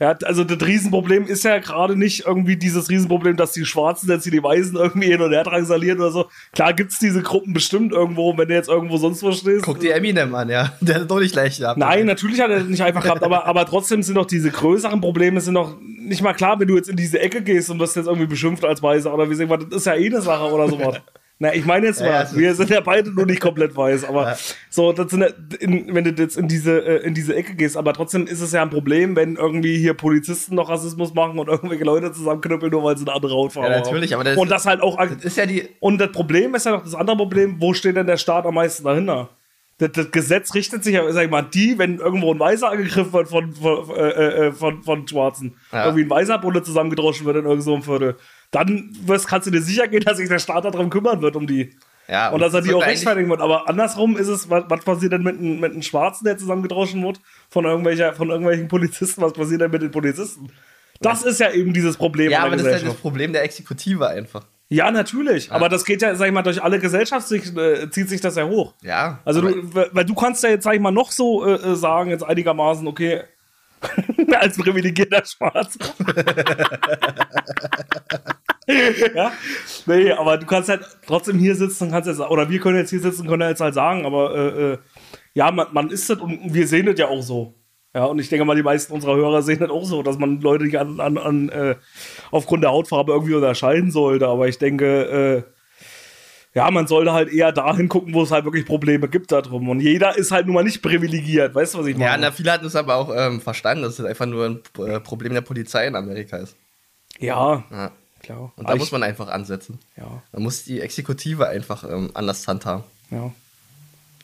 [0.00, 4.22] Ja, also das Riesenproblem ist ja gerade nicht irgendwie dieses Riesenproblem, dass die Schwarzen jetzt
[4.22, 6.26] hier die Weißen irgendwie hin und her drangsalieren oder so.
[6.52, 9.62] Klar gibt's diese Gruppen bestimmt irgendwo, wenn du jetzt irgendwo sonst wo stehst.
[9.62, 10.72] guck dir Eminem an, ja.
[10.80, 11.78] Der hat doch nicht leicht gehabt.
[11.78, 15.02] Nein, natürlich hat er das nicht einfach gehabt, aber, aber trotzdem sind doch diese größeren
[15.02, 17.94] Probleme sind doch nicht mal klar, wenn du jetzt in diese Ecke gehst und wirst
[17.96, 20.50] jetzt irgendwie beschimpft als Weißer oder wie sagen wir, das ist ja eh eine Sache
[20.50, 20.96] oder sowas.
[21.42, 24.04] Na, ich meine jetzt mal, Ja, ja, wir sind ja beide nur nicht komplett weiß,
[24.04, 24.36] aber
[24.68, 27.78] so, das sind ja, in, wenn du jetzt in diese, äh, in diese Ecke gehst,
[27.78, 31.48] aber trotzdem ist es ja ein Problem, wenn irgendwie hier Polizisten noch Rassismus machen und
[31.48, 34.20] irgendwelche Leute zusammenknüppeln, nur weil sie eine andere Hautfarbe Ja, natürlich, haben.
[34.20, 35.66] aber das- und das halt auch Das ist ja die.
[35.80, 38.54] und das Problem ist ja noch das andere Problem, wo steht denn der Staat am
[38.54, 39.30] meisten dahinter?
[39.78, 43.14] Das, das Gesetz richtet sich ja, sag ich mal, die, wenn irgendwo ein Weißer angegriffen
[43.14, 45.86] wird von, von, äh, äh, von, von Schwarzen, Ja.
[45.86, 48.16] irgendwie ein Weißer Bulle zusammengedroschen wird in irgendeinem so Viertel,
[48.50, 51.46] dann wirst, kannst du dir sicher gehen, dass sich der Staat darum kümmern wird, um
[51.46, 51.74] die.
[52.08, 53.40] Ja, Und dass er die auch rechtfertigen wird.
[53.40, 57.04] Aber andersrum ist es, was, was passiert denn mit, einem- mit einem Schwarzen, der zusammengedroschen
[57.04, 59.22] wird, von, irgendwelcher, von irgendwelchen Polizisten?
[59.22, 60.50] Was passiert denn mit den Polizisten?
[61.00, 64.08] Das ist ja eben dieses Problem Ja, aber das ist ja das Problem der Exekutive
[64.08, 64.44] einfach.
[64.68, 65.50] Ja, natürlich.
[65.52, 68.44] Aber das geht ja, sag ich mal, durch alle Gesellschaftsschichten äh, zieht sich das ja
[68.44, 68.74] hoch.
[68.82, 69.20] Ja.
[69.24, 72.10] Also, du, weil du kannst ja jetzt, sag ich mal, noch so äh, äh, sagen,
[72.10, 73.22] jetzt einigermaßen, okay,
[74.38, 75.78] als privilegierter Schwarzer.
[79.14, 79.32] ja?
[79.86, 82.90] Nee, aber du kannst halt trotzdem hier sitzen und kannst jetzt, oder wir können jetzt
[82.90, 84.78] hier sitzen und können jetzt halt sagen, aber äh, äh,
[85.34, 87.54] ja, man, man ist das und wir sehen das ja auch so.
[87.94, 90.40] Ja, und ich denke mal, die meisten unserer Hörer sehen das auch so, dass man
[90.40, 91.74] Leute nicht an, an, an, äh,
[92.30, 94.28] aufgrund der Hautfarbe irgendwie unterscheiden sollte.
[94.28, 95.52] Aber ich denke, äh,
[96.54, 99.68] ja, man sollte halt eher dahin gucken, wo es halt wirklich Probleme gibt da drum.
[99.68, 101.54] Und jeder ist halt nun mal nicht privilegiert.
[101.54, 102.10] Weißt du, was ich meine?
[102.10, 105.00] Ja, na, viele hatten es aber auch ähm, verstanden, dass es einfach nur ein äh,
[105.00, 106.56] Problem der Polizei in Amerika ist.
[107.18, 107.92] ja, Ja.
[108.20, 108.52] Klar.
[108.56, 109.78] Und da muss man einfach ansetzen.
[109.96, 112.84] Ja, Da muss die Exekutive einfach ähm, anders handhaben.
[113.10, 113.32] ja.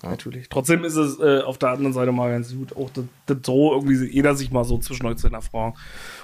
[0.03, 0.49] Natürlich.
[0.51, 3.73] Trotzdem ist es äh, auf der anderen Seite mal ganz gut, auch das, das so
[3.73, 5.77] irgendwie jeder sich mal so zwischen euch zu hinterfragen.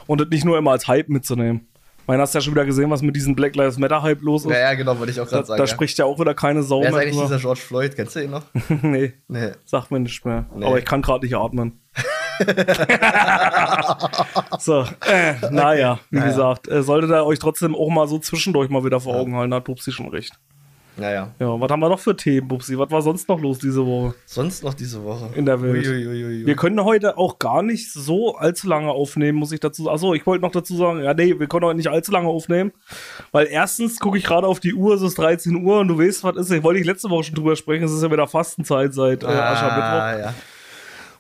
[0.07, 1.67] Und das nicht nur immer als Hype mitzunehmen.
[2.03, 4.21] Ich meine, hast du ja schon wieder gesehen, was mit diesem Black Lives Matter Hype
[4.21, 4.51] los ist?
[4.53, 5.59] Ja, ja, genau, wollte ich auch da, gerade sagen.
[5.59, 5.67] da ja.
[5.69, 7.27] spricht ja auch wieder keine Sau Wer ist mehr eigentlich drüber.
[7.29, 7.97] dieser George Floyd?
[7.97, 8.45] Kennst du ihn noch?
[8.83, 9.53] nee, Nee.
[9.65, 10.45] sagt mir nicht mehr.
[10.55, 10.67] Nee.
[10.67, 11.81] Aber ich kann gerade nicht atmen.
[14.59, 16.31] so, äh, naja, wie Naja.
[16.31, 19.55] gesagt, äh, solltet ihr euch trotzdem auch mal so zwischendurch mal wieder vor Augen halten,
[19.55, 20.33] hat Pupsi schon recht.
[20.95, 21.31] Naja.
[21.39, 22.79] Ja, was haben wir noch für Themen, Pupsi?
[22.79, 24.15] Was war sonst noch los diese Woche?
[24.27, 25.31] Sonst noch diese Woche.
[25.35, 25.87] In der Welt.
[25.87, 26.45] Uiuiuiui.
[26.45, 29.95] Wir können heute auch gar nicht so allzu lange aufnehmen, muss ich dazu sagen.
[29.95, 32.73] Achso, ich wollte noch dazu sagen, ja, nee, wir können heute nicht allzu lange aufnehmen.
[33.33, 36.25] Weil erstens gucke ich gerade auf die Uhr, es ist 13 Uhr und du weißt,
[36.25, 36.51] was ist.
[36.51, 39.27] Ich wollte ich letzte Woche schon drüber sprechen, es ist ja wieder Fastenzeit seit äh,
[39.29, 39.83] Aschermittwoch.
[39.83, 40.35] ah, ja.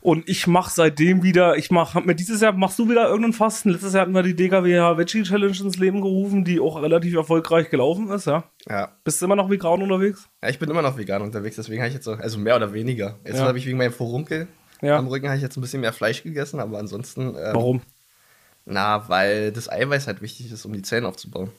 [0.02, 3.32] Und ich mache seitdem wieder, ich mach, hab mir dieses Jahr, machst du wieder irgendeinen
[3.34, 3.70] Fasten?
[3.70, 7.70] Letztes Jahr hatten wir die DKWH Veggie Challenge ins Leben gerufen, die auch relativ erfolgreich
[7.70, 8.42] gelaufen ist, ja.
[8.68, 8.90] Ja.
[9.04, 10.28] Bist du immer noch vegan unterwegs?
[10.42, 12.72] ja, ich bin immer noch vegan unterwegs, deswegen habe ich jetzt auch, also mehr oder
[12.72, 13.20] weniger.
[13.24, 13.46] Jetzt Ja.
[13.46, 14.48] habe ich wegen meinem Vorunkel
[14.80, 14.98] Ja.
[14.98, 17.82] am Rücken habe ich jetzt ein bisschen mehr Fleisch gegessen, aber ansonsten, ähm, Warum?
[18.64, 21.50] na, weil das Eiweiß halt wichtig ist, um die Zähne aufzubauen.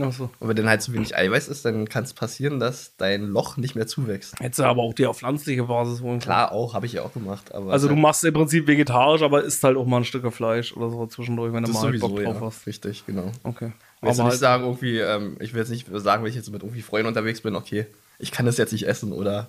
[0.00, 0.30] Achso.
[0.38, 3.56] Und wenn dann halt zu wenig Eiweiß ist, dann kann es passieren, dass dein Loch
[3.56, 4.38] nicht mehr zuwächst.
[4.40, 6.20] Hättest du aber auch die auf pflanzliche Basis holen können.
[6.20, 7.54] Klar, auch, habe ich ja auch gemacht.
[7.54, 10.90] Also du machst im Prinzip vegetarisch, aber isst halt auch mal ein Stück Fleisch oder
[10.90, 12.66] so zwischendurch, wenn du mal halt sowieso, Bock drauf ja, hast.
[12.66, 13.30] richtig, genau.
[13.42, 13.72] Okay.
[13.96, 16.30] Ich will jetzt Aber nicht halt, sagen, irgendwie, ähm, ich will jetzt nicht sagen, wenn
[16.30, 17.86] ich jetzt mit irgendwie Freunden unterwegs bin, okay,
[18.18, 19.48] ich kann das jetzt nicht essen oder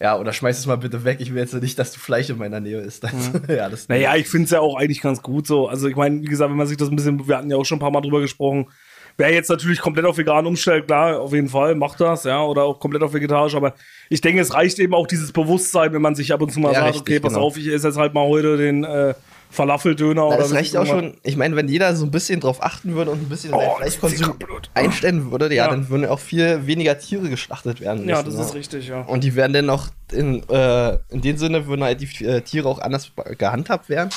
[0.00, 1.18] ja, oder schmeiß es mal bitte weg.
[1.20, 3.04] Ich will jetzt nicht, dass du Fleisch in meiner Nähe isst.
[3.04, 3.94] Also, ja, das Mhm.
[3.94, 5.66] naja, ich finde es ja auch eigentlich ganz gut so.
[5.68, 7.64] Also ich meine, wie gesagt, wenn man sich das ein bisschen, wir hatten ja auch
[7.64, 8.68] schon ein paar Mal drüber gesprochen,
[9.18, 12.62] wer jetzt natürlich komplett auf vegan umstellt, klar, auf jeden Fall, macht das, ja, oder
[12.62, 13.74] auch komplett auf vegetarisch, aber
[14.08, 16.72] ich denke, es reicht eben auch dieses Bewusstsein, wenn man sich ab und zu mal
[16.72, 17.44] Ja, sagt, richtig, okay, pass genau.
[17.46, 19.14] auf, ich esse jetzt halt mal heute den äh,
[19.50, 21.14] Falafeldöner Na, oder das reicht auch schon.
[21.22, 24.34] Ich meine, wenn jeder so ein bisschen drauf achten würde und ein bisschen Oh, Fleischkonsum
[24.74, 25.70] einstellen würde, ja, Ja.
[25.70, 28.06] dann würden auch viel weniger Tiere geschlachtet werden.
[28.08, 29.00] Ja, müssen, das ist richtig, ja.
[29.02, 32.68] Und die werden dann auch in, äh, in dem Sinne würden halt die äh, Tiere
[32.68, 34.10] auch anders gehandhabt werden.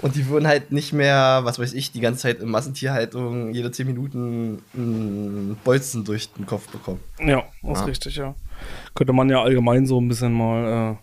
[0.00, 3.70] Und die würden halt nicht mehr, was weiß ich, die ganze Zeit in Massentierhaltung jede
[3.72, 7.00] 10 Minuten einen Bolzen durch den Kopf bekommen.
[7.18, 7.84] Ja, das ist Ja.
[7.84, 8.34] richtig, ja.
[8.94, 10.96] Könnte man ja allgemein so ein bisschen mal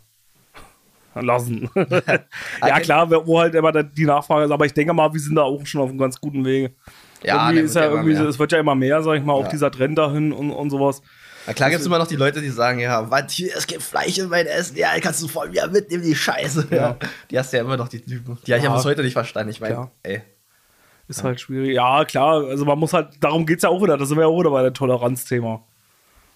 [1.16, 1.70] äh, lassen.
[2.62, 5.44] ja, klar, wo halt immer die Nachfrage ist, aber ich denke mal, wir sind da
[5.44, 6.74] auch schon auf einem ganz guten Wege.
[7.24, 9.44] Ja, irgendwie ist ja irgendwie, so- es wird ja immer mehr, sag ich mal, auch
[9.46, 9.50] Ja.
[9.50, 11.02] dieser Trend dahin und, und sowas.
[11.48, 13.84] Na klar gibt es immer noch die Leute, die sagen, ja, was, hier, es gibt
[13.84, 16.68] Fleisch in mein Essen, ja, kannst du voll mir mitnehmen, die Scheiße.
[16.72, 16.98] Ja.
[17.30, 18.38] Die hast du ja immer noch, die Typen.
[18.48, 18.70] Die habe ich Ja.
[18.72, 19.52] ja bis heute nicht verstanden.
[19.52, 20.22] Ich meine, ey.
[21.08, 21.76] Ist halt schwierig.
[21.76, 24.24] Ja, klar, also man muss halt, darum geht es ja auch wieder, das sind wir
[24.24, 25.64] ja auch wieder bei der Toleranzthema.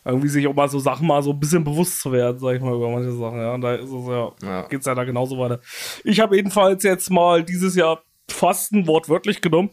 [0.06, 2.62] Irgendwie sich auch mal so Sachen mal so ein bisschen bewusst zu werden, sag ich
[2.62, 3.54] mal, über manche Sachen, ja.
[3.54, 4.62] Und da ist es ja, Ja.
[4.68, 5.60] geht's ja da genauso weiter.
[6.04, 9.72] Ich habe jedenfalls jetzt mal dieses Jahr Fasten wortwörtlich genommen.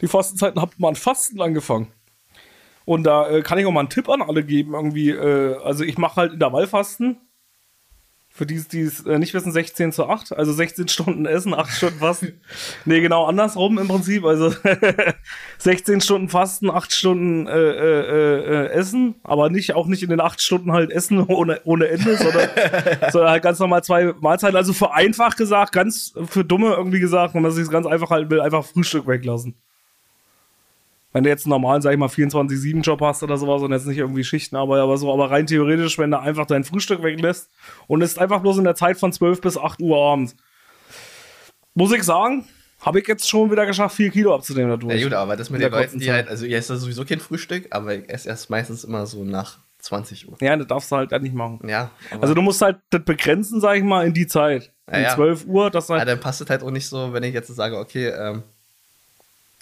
[0.00, 1.88] Die Fastenzeiten habe mal ein Fasten angefangen.
[2.88, 5.84] Und da äh, kann ich auch mal einen Tipp an alle geben, irgendwie, äh, also
[5.84, 7.18] ich mache halt Intervallfasten.
[8.30, 11.70] Für die, die es äh, nicht wissen, 16 zu 8, also 16 Stunden essen, 8
[11.70, 12.40] Stunden fasten.
[12.86, 14.24] nee, genau andersrum im Prinzip.
[14.24, 14.54] Also
[15.58, 20.22] 16 Stunden fasten, 8 Stunden äh, äh, äh, essen, aber nicht auch nicht in den
[20.22, 22.48] 8 Stunden halt essen ohne, ohne Ende, sondern,
[23.12, 24.56] sondern halt ganz normal zwei Mahlzeiten.
[24.56, 28.30] Also für einfach gesagt, ganz für Dumme irgendwie gesagt, wenn man sich ganz einfach halten
[28.30, 29.60] will, einfach Frühstück weglassen.
[31.12, 33.96] Wenn du jetzt einen normalen, sag ich mal, 24-7-Job hast oder sowas und jetzt nicht
[33.96, 37.50] irgendwie Schichten aber, aber so, aber rein theoretisch, wenn du einfach dein Frühstück weglässt
[37.86, 40.36] und ist einfach bloß in der Zeit von 12 bis 8 Uhr abends.
[41.74, 42.44] Muss ich sagen,
[42.80, 45.00] habe ich jetzt schon wieder geschafft, 4 Kilo abzunehmen dadurch.
[45.00, 46.14] Ja gut, aber das mit den der Leuten, die Zeit.
[46.14, 49.24] halt, also ihr esst ja sowieso kein Frühstück, aber ich esse erst meistens immer so
[49.24, 50.36] nach 20 Uhr.
[50.40, 51.60] Ja, das darfst du halt nicht machen.
[51.66, 51.90] Ja,
[52.20, 54.72] Also du musst halt das begrenzen, sag ich mal, in die Zeit.
[54.90, 55.14] Ja, um ja.
[55.14, 56.08] 12 Uhr, das ja, halt.
[56.08, 58.42] dann passt es halt auch nicht so, wenn ich jetzt sage, okay, ähm,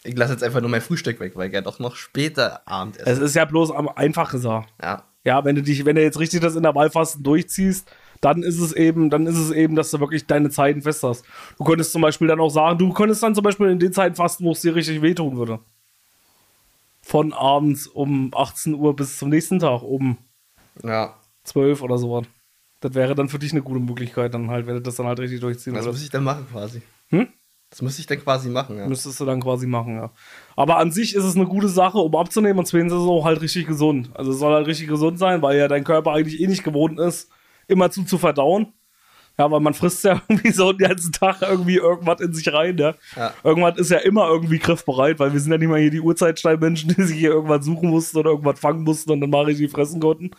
[0.06, 2.96] ich lasse jetzt einfach nur mein Frühstück weg, weil ich ja doch noch später Abend
[2.98, 3.24] Es esse.
[3.24, 4.72] ist ja bloß am einfach gesagt.
[4.82, 7.90] Ja, Ja, wenn du dich, wenn du jetzt richtig das Intervallfasten durchziehst,
[8.20, 11.24] dann ist es eben, dann ist es eben, dass du wirklich deine Zeiten fest hast.
[11.58, 14.14] Du könntest zum Beispiel dann auch sagen, du könntest dann zum Beispiel in den Zeiten
[14.14, 15.58] fasten, wo es dir richtig wehtun würde.
[17.02, 20.16] Von abends um 18 Uhr bis zum nächsten Tag um
[20.82, 21.14] ja.
[21.44, 22.22] 12 oder so.
[22.80, 25.18] Das wäre dann für dich eine gute Möglichkeit, dann halt, wenn du das dann halt
[25.20, 26.04] richtig durchziehen muss würdest.
[26.04, 26.82] ich dann machen quasi.
[27.08, 27.28] Hm?
[27.76, 28.86] Das muss ich dann quasi machen, ja.
[28.86, 30.10] Müsstest du dann quasi machen, ja.
[30.56, 33.26] Aber an sich ist es eine gute Sache, um abzunehmen und zweitens ist es auch
[33.26, 34.08] halt richtig gesund.
[34.14, 36.98] Also es soll halt richtig gesund sein, weil ja dein Körper eigentlich eh nicht gewohnt
[36.98, 37.28] ist,
[37.68, 38.72] immer zu zu verdauen.
[39.38, 42.78] Ja, weil man frisst ja irgendwie so den ganzen Tag irgendwie irgendwas in sich rein,
[42.78, 42.94] ja.
[43.14, 43.34] Ja.
[43.44, 46.88] Irgendwas ist ja immer irgendwie griffbereit, weil wir sind ja nicht mal hier die Urzeitsteinmenschen,
[46.96, 50.00] die sich hier irgendwas suchen mussten oder irgendwas fangen mussten und dann mal richtig fressen
[50.00, 50.30] konnten.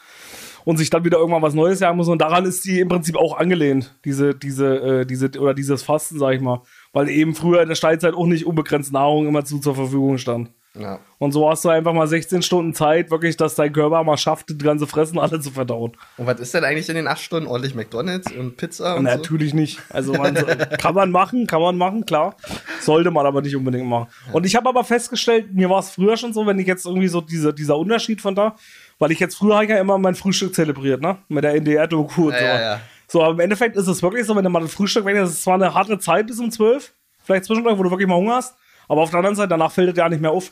[0.66, 2.12] Und sich dann wieder irgendwann was Neues jagen müssen.
[2.12, 6.18] Und daran ist die im Prinzip auch angelehnt, diese, diese, äh, diese, oder dieses Fasten,
[6.18, 6.64] sag ich mal.
[6.98, 10.50] Weil eben früher in der Steinzeit auch nicht unbegrenzt Nahrung immer zu, zur Verfügung stand.
[10.74, 10.98] ja.
[11.20, 14.50] Und so hast du einfach mal 16 Stunden Zeit, wirklich, dass dein Körper mal schafft,
[14.50, 15.92] das ganze Fressen alle zu verdauen.
[16.18, 17.48] Und was ist denn eigentlich in den 8 Stunden?
[17.48, 19.16] Ordentlich McDonalds und Pizza und so?
[19.16, 19.80] Natürlich nicht.
[19.90, 20.34] Also man,
[20.80, 22.36] kann man machen, kann man machen, klar.
[22.82, 24.08] Sollte man aber nicht unbedingt machen.
[24.32, 27.10] Und ich habe aber festgestellt, mir war es früher schon so, wenn ich jetzt irgendwie
[27.10, 28.56] so diese, dieser Unterschied von da,
[28.98, 31.18] weil ich jetzt früher ja immer mein Frühstück zelebriert, ne?
[31.30, 32.46] Mit der NDR-Doku und Ja, so.
[32.46, 32.80] ja, ja.
[33.08, 35.30] So, aber im Endeffekt ist es wirklich so, wenn du mal das Frühstück weg ist,
[35.30, 36.94] es zwar eine harte Zeit bis um 12,
[37.24, 38.56] vielleicht zwischendurch, wo du wirklich mal Hunger hast,
[38.88, 40.52] aber auf der anderen Seite, danach fällt es ja nicht mehr auf.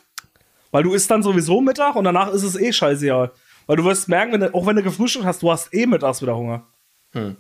[0.72, 3.32] Weil du isst dann sowieso Mittag und danach ist es eh scheißegal.
[3.68, 6.22] Weil du wirst merken, wenn du, auch wenn du gefrühstückt hast, du hast eh mittags
[6.22, 6.66] wieder Hunger.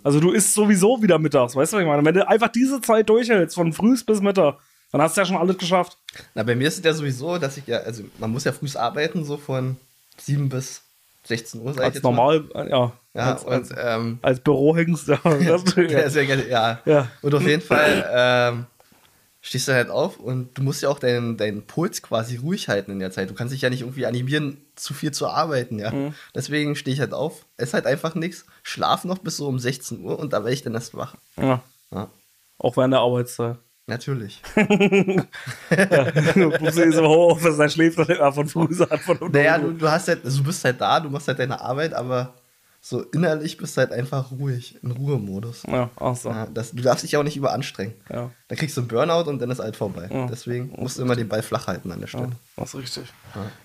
[0.03, 2.05] Also du isst sowieso wieder mittags, weißt du, was ich meine?
[2.05, 4.57] Wenn du einfach diese Zeit durchhältst, von früh bis Mittag,
[4.91, 5.97] dann hast du ja schon alles geschafft.
[6.33, 8.67] Na, bei mir ist es ja sowieso, dass ich ja, also man muss ja früh
[8.75, 9.75] arbeiten, so von
[10.17, 10.84] 7 bis
[11.25, 12.09] 16 Uhr, sag ich Als jetzt mal.
[12.11, 12.91] normal, äh, ja.
[13.13, 15.07] Ja, als, und ähm, als Bürohengst.
[15.07, 16.79] Ja, gerne, ja.
[16.85, 17.07] Ja.
[17.21, 18.65] Und auf jeden Fall ähm,
[19.41, 22.91] stehst du halt auf und du musst ja auch deinen, deinen Puls quasi ruhig halten
[22.91, 23.29] in der Zeit.
[23.29, 25.91] Du kannst dich ja nicht irgendwie animieren, zu viel zu arbeiten, ja.
[25.91, 26.13] Mhm.
[26.33, 30.01] Deswegen stehe ich halt auf, esse halt einfach nichts, schlaf noch bis so um 16
[30.03, 31.15] Uhr und da werde ich dann erst wach.
[31.37, 31.61] ja.
[31.91, 32.09] Ja,
[32.57, 33.57] Auch während der Arbeitszeit.
[33.87, 34.41] Natürlich.
[34.55, 35.19] Bubsi
[36.83, 38.99] ist im Homeoffice, er schläft dann immer von früh an.
[38.99, 39.37] Von unten.
[39.37, 41.93] naja, du, du hast halt, also du bist halt da, du machst halt deine Arbeit,
[41.93, 42.33] aber
[42.87, 45.63] so innerlich bist du halt einfach ruhig, in Ruhemodus.
[45.67, 46.29] Ja, ach so.
[46.29, 47.95] Ja, das, du darfst dich auch nicht überanstrengen.
[48.11, 48.29] Ja.
[48.47, 50.07] Dann kriegst du einen Burnout und dann ist halt vorbei.
[50.11, 50.27] Ja.
[50.27, 52.33] Deswegen musst du immer den Ball flach halten an der Stelle.
[52.55, 53.05] Das ist richtig.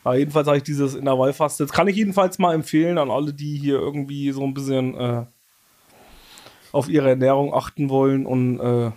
[0.04, 0.14] Ja.
[0.14, 1.66] jedenfalls habe ich dieses Intervallfasten.
[1.66, 5.26] Das kann ich jedenfalls mal empfehlen an alle, die hier irgendwie so ein bisschen äh,
[6.72, 8.90] auf ihre Ernährung achten wollen und äh,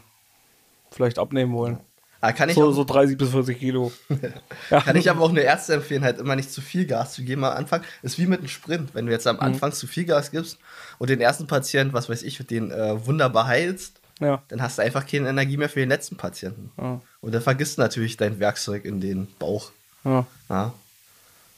[0.94, 1.80] vielleicht abnehmen wollen.
[2.22, 3.92] Ah, kann, ich So, auch, so 30 bis 40 Kilo.
[4.70, 4.80] ja.
[4.80, 7.44] kann ich aber auch eine Ärzte empfehlen, halt immer nicht zu viel Gas zu geben
[7.44, 7.82] am Anfang.
[8.02, 8.96] Ist wie mit einem Sprint.
[8.96, 9.42] Wenn du jetzt am Mhm.
[9.42, 10.58] Anfang zu viel Gas gibst
[11.00, 14.42] und den ersten Patient, was weiß ich, den äh, wunderbar heilst, ja.
[14.48, 16.72] dann hast du einfach keine Energie mehr für den letzten Patienten.
[16.78, 17.02] Ja.
[17.20, 19.72] Und dann vergisst du natürlich dein Werkzeug in den Bauch.
[20.06, 20.74] ja.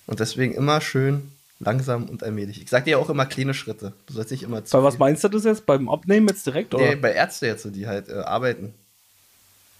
[0.08, 2.62] Und deswegen immer schön langsam und allmählich.
[2.62, 3.94] Ich sag dir auch immer kleine Schritte.
[4.08, 5.66] Du sollst nicht immer zu Bei was meinst du das jetzt?
[5.66, 6.74] Beim Abnehmen jetzt direkt?
[6.74, 6.86] Oder?
[6.86, 8.74] Nee, bei Ärzten jetzt, die halt äh, arbeiten.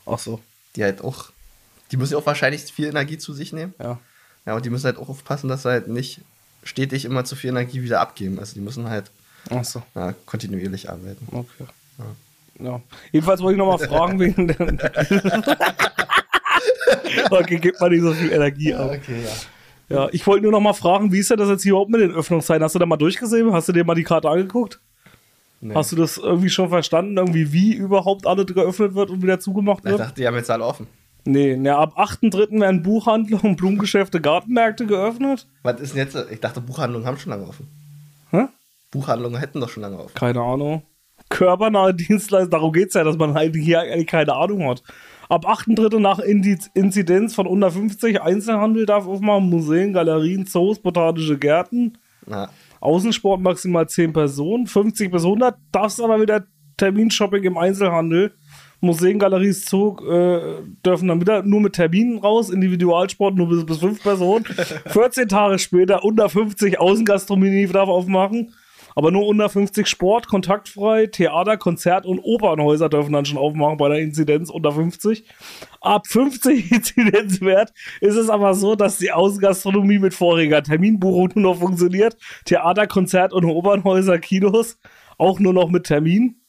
[0.06, 0.40] Ach so.
[0.76, 1.32] Die halt auch,
[1.92, 3.74] die müssen ja auch wahrscheinlich viel Energie zu sich nehmen.
[3.80, 4.00] Ja.
[4.46, 6.22] Ja, und die müssen halt auch aufpassen, dass sie halt nicht
[6.64, 8.40] stetig immer zu viel Energie wieder abgeben.
[8.40, 9.10] Also die müssen halt
[9.64, 9.82] so.
[9.96, 11.28] ja, kontinuierlich arbeiten.
[11.32, 11.66] Okay.
[12.60, 12.82] Ja.
[13.12, 14.60] Jedenfalls wollte ich noch mal fragen wegen der.
[17.32, 18.92] okay, gibt mal nicht so viel Energie ab.
[18.94, 19.32] Okay, ja.
[19.88, 22.02] Ja, ich wollte nur noch mal fragen, wie ist denn das jetzt hier überhaupt mit
[22.02, 22.64] den Öffnungszeiten?
[22.64, 23.54] Hast du da mal durchgesehen?
[23.54, 24.80] Hast du dir mal die Karte angeguckt?
[25.68, 25.74] Nee.
[25.74, 29.80] Hast du das irgendwie schon verstanden, irgendwie wie überhaupt alles geöffnet wird und wieder zugemacht
[29.84, 30.00] Ich wird?
[30.00, 30.86] dachte, die haben jetzt alle offen.
[31.24, 32.60] Nee, ne, ab 8.3.
[32.62, 35.48] werden Buchhandlungen, Blumengeschäfte, Gartenmärkte geöffnet.
[35.64, 36.16] Was ist denn jetzt?
[36.32, 37.68] Ich dachte, Buchhandlungen haben schon lange offen.
[38.30, 38.44] Hä?
[38.92, 40.14] Buchhandlungen hätten doch schon lange offen.
[40.14, 40.84] Keine Ahnung.
[41.30, 44.84] Körpernahe Dienstleister, darum geht es ja, dass man halt hier eigentlich keine Ahnung hat.
[45.28, 45.98] Ab 8.3.
[45.98, 51.98] nach Indiz Inzidenz von unter 50 Einzelhandel darf aufmachen, Museen, Galerien, Zoos, botanische Gärten,
[52.28, 52.50] Na,
[52.86, 56.46] Außensport maximal 10 Personen, 50 bis 100 darfst aber wieder
[56.78, 58.34] Terminshopping im Einzelhandel.
[58.82, 63.78] Museen, Galeries, Zoo äh, dürfen dann wieder nur mit Terminen raus, Individualsport nur bis, bis
[63.80, 64.46] 5 Personen.
[64.88, 68.54] 14 Tage später unter 50 Außengastronomie darf aufmachen.
[68.96, 73.90] Aber nur unter 50 Sport, kontaktfrei, Theater, Konzert und Opernhäuser dürfen dann schon aufmachen bei
[73.90, 75.28] der Inzidenz unter 50.
[75.82, 81.60] Ab 50 Inzidenzwert ist es aber so, dass die Außengastronomie mit voriger Terminbuchung nur noch
[81.60, 82.16] funktioniert.
[82.46, 84.80] Theater, Konzert und Opernhäuser, Kinos
[85.18, 86.42] auch nur noch mit Termin.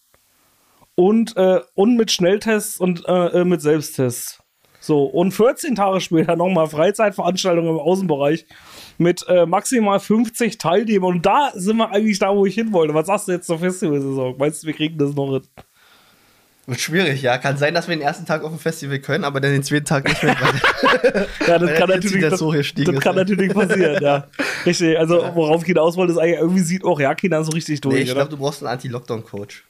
[0.94, 4.42] Und, äh, und mit Schnelltests und äh, äh, mit Selbsttests.
[4.80, 8.46] So, und 14 Tage später nochmal Freizeitveranstaltungen im Außenbereich
[8.98, 11.16] mit äh, maximal 50 Teilnehmern.
[11.16, 12.94] Und da sind wir eigentlich da, wo ich hin wollte.
[12.94, 14.36] Was sagst du jetzt zur Festivalsaison?
[14.38, 15.42] Meinst du, wir kriegen das noch hin?
[16.66, 17.38] wird schwierig, ja.
[17.38, 19.84] Kann sein, dass wir den ersten Tag auf dem Festival können, aber dann den zweiten
[19.84, 20.36] Tag nicht mehr.
[21.46, 23.22] Ja, das kann natürlich, das, so das ist, kann ja.
[23.22, 24.26] natürlich passieren, ja.
[24.66, 27.80] Richtig, also worauf ich hinaus wollte, ist eigentlich, irgendwie sieht auch ja keiner so richtig
[27.80, 29.64] durch, nee, ich glaube, du brauchst einen Anti-Lockdown-Coach.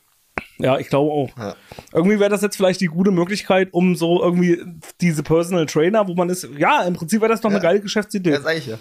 [0.59, 1.31] Ja, ich glaube auch.
[1.37, 1.55] Ja.
[1.93, 4.63] Irgendwie wäre das jetzt vielleicht die gute Möglichkeit, um so irgendwie
[5.01, 7.63] diese Personal Trainer, wo man ist, ja, im Prinzip wäre das doch eine Ja.
[7.63, 8.31] geile Geschäftsidee.
[8.31, 8.79] Ja, sag ich ja.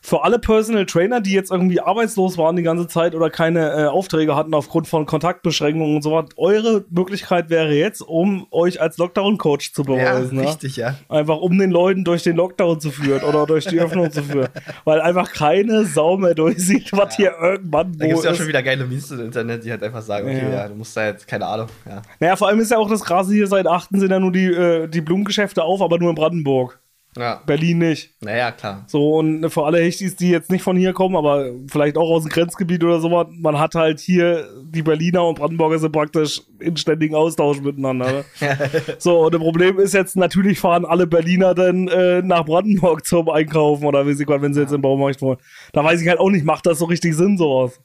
[0.00, 3.84] Für alle Personal Trainer, die jetzt irgendwie arbeitslos waren die ganze Zeit oder keine äh,
[3.86, 8.96] Aufträge hatten aufgrund von Kontaktbeschränkungen und so was, eure Möglichkeit wäre jetzt, um euch als
[8.98, 10.38] Lockdown-Coach zu Ja, beweisen.
[10.40, 10.46] ja?
[10.48, 10.94] richtig, ja.
[11.08, 14.48] Einfach um den Leuten durch den Lockdown zu führen oder durch die Öffnung zu führen.
[14.84, 18.34] Weil einfach keine Sau mehr durchsieht, was hier irgendwann Da wo gibt es ja auch
[18.34, 20.50] schon wieder geile Memes im Internet, die halt einfach sagen, okay, Ja.
[20.50, 22.02] ja, du musst da jetzt, keine Ahnung, ja.
[22.20, 23.88] Naja, vor allem ist ja auch das Krasse hier, seit 8.
[23.92, 26.78] sind ja nur die, äh, die Blumengeschäfte auf, aber nur in Brandenburg.
[27.18, 28.14] Ja, Berlin nicht.
[28.20, 28.84] naja, klar.
[28.86, 32.22] So, und für alle Hechtis, die jetzt nicht von hier kommen, aber vielleicht auch aus
[32.22, 36.76] dem Grenzgebiet oder sowas, man hat halt hier, die Berliner und Brandenburger sind praktisch in
[36.76, 38.12] ständigen Austausch miteinander.
[38.12, 38.24] Ne?
[38.98, 43.28] so, und das Problem ist jetzt, natürlich fahren alle Berliner dann äh, nach Brandenburg zum
[43.28, 45.38] Einkaufen oder wie sie gerade, wenn sie jetzt im Baumarkt wollen.
[45.72, 47.80] Da weiß ich halt auch nicht, macht das so richtig Sinn, sowas?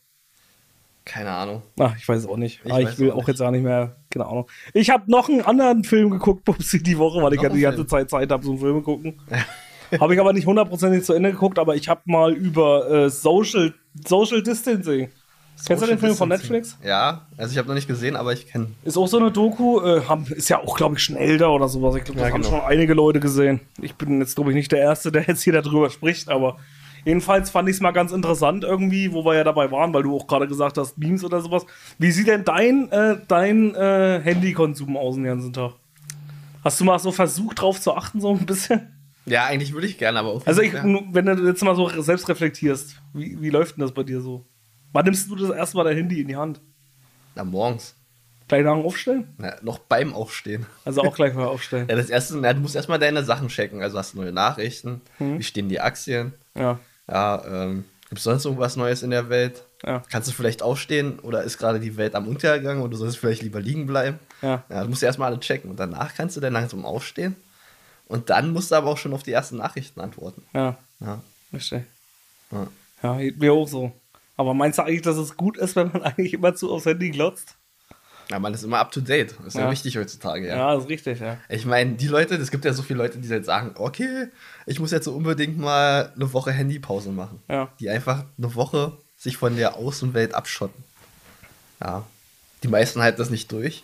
[1.05, 1.61] Keine Ahnung.
[1.79, 2.61] Ach, ich weiß es auch nicht.
[2.63, 3.27] Ich Ah, Ich, will auch nicht.
[3.27, 4.47] jetzt auch nicht mehr, keine Ahnung.
[4.73, 7.61] Ich habe noch einen anderen Film geguckt, Pupsi, die Woche, weil ich ja die einen
[7.63, 7.87] ganze Film?
[7.89, 9.19] Zeit Zeit habe zum Filme gucken.
[9.99, 13.73] habe ich aber nicht hundertprozentig zu Ende geguckt, aber ich habe mal über äh, Social,
[14.05, 15.09] Social Distancing.
[15.67, 16.29] Kennst du den Film von.
[16.29, 16.77] Netflix?
[16.83, 18.69] Ja, also ich habe noch nicht gesehen, aber ich kenne.
[18.83, 21.67] Ist auch so eine Doku, äh, haben, ist ja auch, glaube ich, schon älter oder
[21.67, 21.95] sowas.
[21.95, 22.57] Ich glaube, das Ja, haben genau.
[22.57, 23.59] schon einige Leute gesehen.
[23.81, 26.57] Ich bin jetzt, glaube ich, nicht der Erste, der jetzt hier darüber spricht, aber
[27.05, 30.15] jedenfalls fand ich es mal ganz interessant irgendwie, wo wir ja dabei waren, weil du
[30.15, 31.65] auch gerade gesagt hast, Memes oder sowas.
[31.99, 35.73] Wie sieht denn dein, äh, dein äh, Handykonsum aus den ganzen Tag?
[36.63, 38.87] Hast du mal so versucht, drauf zu achten, so ein bisschen?
[39.25, 40.83] Ja, eigentlich würde ich gerne, aber irgendwie Also, ich, ja.
[40.83, 44.45] wenn du jetzt mal so selbst reflektierst, wie, wie läuft denn das bei dir so?
[44.91, 46.61] Wann nimmst du das erste Mal dein Handy in die Hand?
[47.35, 47.95] Na, morgens.
[48.49, 49.27] Gleich nach dem Aufstellen?
[49.37, 50.65] Na, noch beim Aufstehen.
[50.85, 51.87] Also auch gleich mal aufstellen.
[51.89, 53.81] Ja, das erste, na, du musst erstmal deine Sachen checken.
[53.81, 55.39] Also hast du neue Nachrichten, Mhm.
[55.39, 56.33] wie stehen die Aktien?
[56.55, 59.63] Ja, Ja, ähm, gibt es sonst irgendwas Neues in der Welt?
[59.85, 63.17] ja, Kannst du vielleicht aufstehen oder ist gerade die Welt am Untergang und du sollst
[63.17, 64.19] vielleicht lieber liegen bleiben?
[64.41, 64.63] ja.
[64.69, 67.35] Ja, du musst erstmal alle checken und danach kannst du dann langsam aufstehen
[68.07, 70.43] und dann musst du aber auch schon auf die ersten Nachrichten antworten.
[70.53, 71.85] Ja, Ja, verstehe.
[72.51, 72.67] ja.
[73.01, 73.91] Ja, mir auch so.
[74.37, 77.09] Aber meinst du eigentlich, dass es gut ist, wenn man eigentlich immer zu aufs Handy
[77.11, 77.55] glotzt?
[78.29, 79.35] Ja man ist immer up to date.
[79.45, 79.71] Ist ja, Ja.
[79.71, 80.55] wichtig heutzutage, ja.
[80.55, 81.37] Ja, ist richtig, ja.
[81.49, 84.27] Ich meine, die Leute, es gibt ja so viele Leute, die halt sagen, okay,
[84.65, 87.41] ich muss jetzt so unbedingt mal eine Woche Handypause machen.
[87.49, 87.69] Ja.
[87.79, 90.83] Die einfach eine Woche sich von der Außenwelt abschotten.
[91.81, 92.05] Ja.
[92.63, 93.83] Die meisten halten das nicht durch.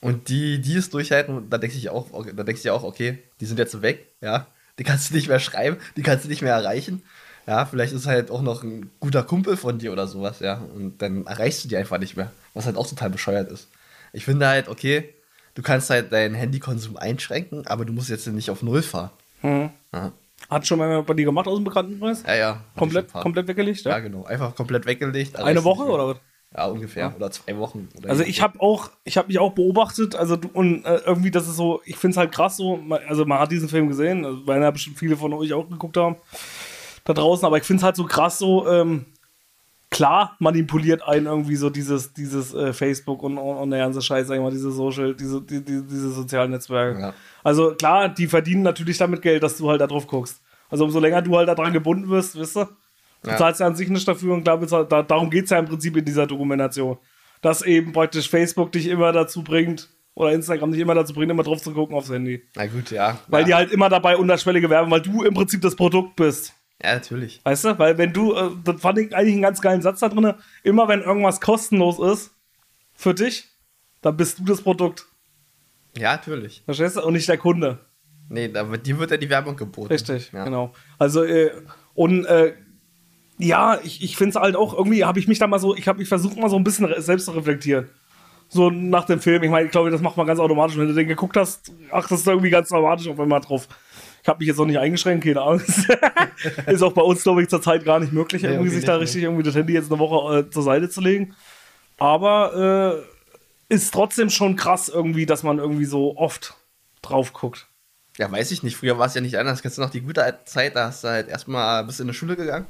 [0.00, 2.74] Und die, die es durchhalten, da denkst du dich auch, okay, da denkst du dir
[2.74, 4.46] auch, okay, die sind jetzt weg, ja.
[4.78, 7.02] Die kannst du nicht mehr schreiben, die kannst du nicht mehr erreichen.
[7.46, 10.60] Ja, vielleicht ist halt auch noch ein guter Kumpel von dir oder sowas, ja.
[10.74, 12.32] Und dann erreichst du die einfach nicht mehr.
[12.54, 13.68] Was halt auch total bescheuert ist.
[14.12, 15.12] Ich finde halt, okay,
[15.54, 19.10] du kannst halt deinen Handykonsum einschränken, aber du musst jetzt nicht auf Null fahren.
[19.42, 20.12] Ja,
[20.48, 22.22] Hat schon mal bei dir gemacht aus dem Bekanntenkreis?
[22.26, 22.34] ja.
[22.34, 23.98] ja Komplett, komplett weggelegt, Ja, ja?
[23.98, 24.24] genau.
[24.24, 25.36] Einfach komplett weggelegt.
[25.38, 26.16] Eine Woche oder was?
[26.56, 27.14] Ja, ungefähr.
[27.16, 27.88] Oder zwei Wochen.
[27.98, 31.48] Oder Also ich habe auch, ich habe mich auch beobachtet, also und äh, irgendwie das
[31.48, 34.46] ist so, ich finde es halt krass so, also man hat diesen Film gesehen, also,
[34.46, 36.16] weil ja bestimmt viele von euch auch geguckt haben
[37.04, 39.04] da draußen, aber ich finde es halt so krass so, ähm,
[39.94, 44.26] klar manipuliert einen irgendwie so dieses, dieses äh, Facebook und, und, und der ganze Scheiß,
[44.26, 47.00] sag ich mal, diese Social, diese, die, die, diese sozialen Netzwerke.
[47.00, 47.14] Ja.
[47.42, 50.42] Also klar, die verdienen natürlich damit Geld, dass du halt da drauf guckst.
[50.68, 52.68] Also umso länger du halt da dran gebunden wirst, wisst ihr?
[53.22, 53.36] Du Ja.
[53.36, 55.96] zahlst ja an sich nicht dafür und klar, da, darum geht es ja im Prinzip
[55.96, 56.98] in dieser Dokumentation.
[57.40, 61.42] Dass eben praktisch Facebook dich immer dazu bringt, oder Instagram dich immer dazu bringt, immer
[61.42, 62.42] drauf zu gucken aufs Handy.
[62.54, 63.18] Na gut, ja.
[63.28, 63.46] Weil ja.
[63.46, 66.52] die halt immer dabei unterschwellige werben, weil du im Prinzip das Produkt bist.
[66.82, 67.40] Ja, natürlich.
[67.44, 67.78] Weißt du?
[67.78, 70.88] Weil wenn du, äh, das fand ich eigentlich einen ganz geilen Satz da drin, immer
[70.88, 72.30] wenn irgendwas kostenlos ist
[72.94, 73.48] für dich,
[74.02, 75.06] dann bist du das Produkt.
[75.96, 76.62] Ja, natürlich.
[76.64, 77.02] Verstehst du?
[77.02, 77.78] Und nicht der Kunde.
[78.28, 79.88] Nee, wird, dir wird ja die Werbung geboten.
[79.88, 80.44] Richtig, ja.
[80.44, 80.72] genau.
[80.98, 81.50] Also, äh,
[81.94, 82.54] und äh,
[83.38, 85.88] ja, ich, ich finde es halt auch, irgendwie habe ich mich da mal so, ich
[85.88, 87.88] habe mich versucht mal so ein bisschen selbst zu reflektieren.
[88.48, 89.42] So nach dem Film.
[89.42, 90.76] Ich meine, ich glaube, das macht man ganz automatisch.
[90.76, 93.68] Wenn du den geguckt hast, ach, das ist irgendwie ganz automatisch auf einmal drauf.
[94.24, 95.86] Ich habe mich jetzt noch nicht eingeschränkt, keine Angst.
[96.66, 99.02] ist auch bei uns, glaube ich, zurzeit gar nicht möglich, Nee, irgendwie sich da nicht,
[99.02, 101.34] richtig irgendwie das Handy jetzt eine Woche äh, zur Seite zu legen.
[101.98, 103.02] Aber
[103.68, 106.54] äh, ist trotzdem schon krass irgendwie, dass man irgendwie so oft
[107.02, 107.66] drauf guckt.
[108.16, 108.76] Ja, weiß ich nicht.
[108.78, 109.60] Früher war es ja nicht anders.
[109.60, 112.34] Kennst du noch die gute Zeit, da hast du halt erstmal bist in die Schule
[112.34, 112.64] gegangen.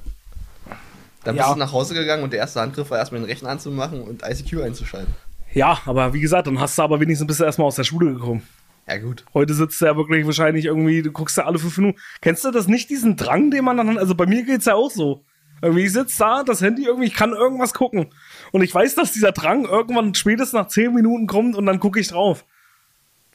[1.22, 1.52] Dann bist Ja.
[1.54, 4.60] du nach Hause gegangen und der erste Handgriff war erstmal den Rechner anzumachen und ICQ
[4.62, 5.14] einzuschalten.
[5.52, 8.12] Ja, aber wie gesagt, dann hast du aber wenigstens bist du erstmal aus der Schule
[8.12, 8.42] gekommen.
[8.86, 9.24] Ja, gut.
[9.32, 11.98] Heute sitzt du ja wirklich wahrscheinlich irgendwie, du guckst ja alle fünf Minuten.
[12.20, 13.98] Kennst du das nicht, diesen Drang, den man dann hat?
[13.98, 15.24] Also bei mir geht's ja auch so.
[15.62, 18.12] Irgendwie, ich sitze da, das Handy irgendwie, ich kann irgendwas gucken.
[18.52, 21.98] Und ich weiß, dass dieser Drang irgendwann spätestens nach zehn Minuten kommt und dann gucke
[21.98, 22.44] ich drauf.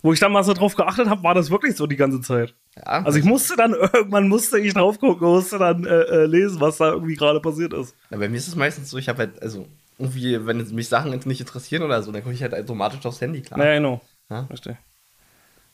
[0.01, 2.53] Wo ich dann mal so drauf geachtet habe, war das wirklich so die ganze Zeit.
[2.77, 6.61] Ja, Also ich musste dann irgendwann musste ich drauf gucken, musste dann äh, äh, lesen,
[6.61, 7.95] was da irgendwie gerade passiert ist.
[8.11, 11.19] Na, bei mir ist es meistens so, ich habe halt, also, irgendwie, wenn mich Sachen
[11.25, 13.57] nicht interessieren oder so, dann gucke ich halt automatisch aufs Handy, klar.
[13.57, 14.01] Naja, genau.
[14.29, 14.45] Ja.
[14.45, 14.77] Verstehe.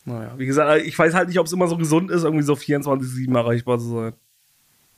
[0.05, 2.53] Naja, wie gesagt, ich weiß halt nicht, ob es immer so gesund ist, irgendwie so
[2.53, 4.13] 24-7 erreichbar zu sein.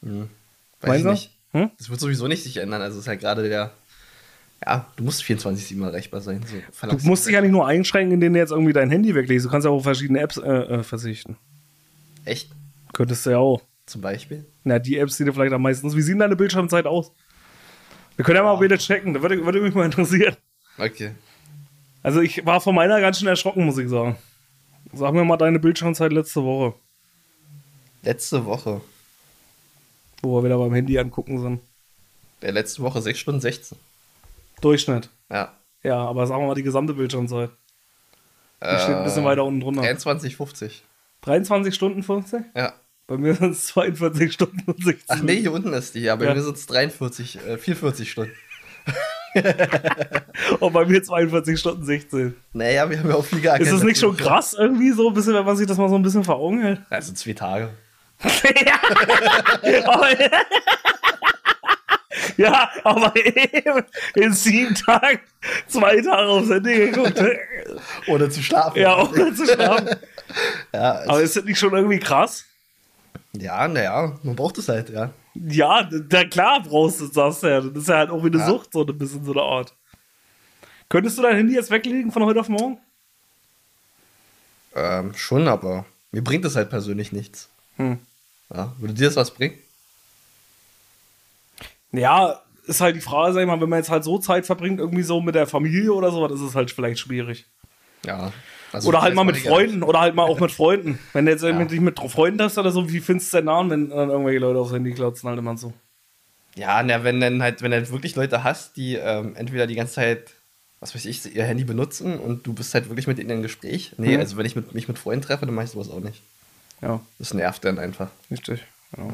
[0.02, 1.10] Weiß Meinst du?
[1.12, 1.32] nicht.
[1.52, 1.72] Hm?
[1.78, 2.82] Das wird sowieso nicht sich ändern.
[2.82, 3.72] Also, es ist halt gerade der,
[4.66, 6.44] ja, du musst 24-7 erreichbar sein.
[6.46, 9.46] So, Du musst dich ja nicht nur einschränken, indem du jetzt irgendwie dein Handy weglegst.
[9.46, 11.38] Du kannst ja auch auf verschiedene Apps äh, äh, verzichten.
[12.26, 12.52] Echt?
[12.94, 13.62] Könntest du ja auch.
[13.86, 14.46] Zum Beispiel?
[14.66, 15.94] Na, die Apps, die du vielleicht am meisten.
[15.96, 17.12] Wie sieht deine Bildschirmzeit aus?
[18.18, 19.14] Wir können ja mal wieder checken.
[19.14, 20.36] Das würde, würde mich mal interessieren.
[20.78, 21.12] Okay.
[22.04, 24.18] Also, ich war von meiner ganz schön erschrocken, muss ich sagen.
[24.94, 26.74] Sag mir mal deine Bildschirmzeit letzte Woche,
[28.04, 28.82] Letzte Woche.
[30.22, 31.60] wo wir wieder beim Handy angucken sind.
[32.42, 33.78] Der letzte Woche 6 Stunden 16.
[34.62, 35.10] Durchschnitt.
[35.30, 35.54] Ja.
[35.84, 37.50] Ja, aber sagen wir mal die gesamte Bildschirmzeit.
[38.62, 39.82] Die Äh, steht ein bisschen weiter unten drunter.
[39.84, 40.82] 23,50.
[41.22, 42.42] 23 Stunden 50?
[42.56, 42.74] Ja.
[43.08, 45.04] Bei mir sind es 42 Stunden und 16.
[45.08, 46.00] Ach nee, hier unten ist die.
[46.02, 46.34] Ja, bei Ja.
[46.34, 48.34] mir sind es 43, äh, 44 Stunden.
[50.60, 52.36] Und bei mir 42 Stunden 16.
[52.54, 53.68] Naja, wir haben ja auch viel gearbeitet.
[53.68, 56.04] Ist das nicht schon krass irgendwie so, bisschen, wenn man sich das mal so ein
[56.04, 56.24] bisschen
[56.62, 56.82] hält?
[56.90, 57.70] Also zwei Tage.
[62.38, 63.84] ja, aber eben
[64.16, 65.20] in sieben Tagen
[65.68, 67.22] zwei Tage aufs Handy geguckt.
[68.08, 68.80] Ohne zu schlafen.
[68.80, 69.96] ja, ohne zu schlafen.
[70.74, 72.46] Ja, Aber ist das nicht schon irgendwie krass?
[73.34, 75.12] ja, naja, man braucht es halt, ja.
[75.48, 77.62] Ja, da klar brauchst du das, ja.
[77.62, 78.48] Das ist ja halt auch wie eine Ja.
[78.48, 79.74] Sucht, so ein bisschen so eine Art.
[80.90, 82.80] Könntest du dein Handy jetzt weglegen von heute auf morgen?
[84.76, 87.50] Ähm, schon, aber mir bringt das halt persönlich nichts.
[87.76, 88.00] Hm.
[88.54, 89.58] Ja, würde dir das was bringen?
[91.92, 94.80] Ja, ist halt die Frage, sag ich mal, wenn man jetzt halt so Zeit verbringt,
[94.80, 97.46] irgendwie so mit der Familie oder so, das ist halt vielleicht schwierig.
[98.06, 98.32] Ja.
[98.74, 101.00] Also Oder halt mal mit Freunden, oder halt mal auch mit Freunden.
[101.14, 101.50] Wenn du jetzt Ja.
[101.50, 104.40] irgendwie dich mit Freunden hast oder so, wie findest du denn an, wenn dann irgendwelche
[104.40, 105.74] Leute aufs Handy klotzen, halt immer so.
[106.56, 109.76] Ja, na, wenn dann halt, wenn du halt wirklich Leute hast, die ähm, entweder die
[109.76, 110.34] ganze Zeit,
[110.80, 113.94] was weiß ich, ihr Handy benutzen und du bist halt wirklich mit ihnen im Gespräch.
[113.98, 114.20] Nee, Mhm.
[114.20, 116.22] also wenn ich mit, mich mit Freunden treffe, dann mache ich sowas auch nicht.
[116.82, 118.10] Ja, Das nervt dann einfach.
[118.30, 118.64] richtig.
[118.96, 119.12] Genau.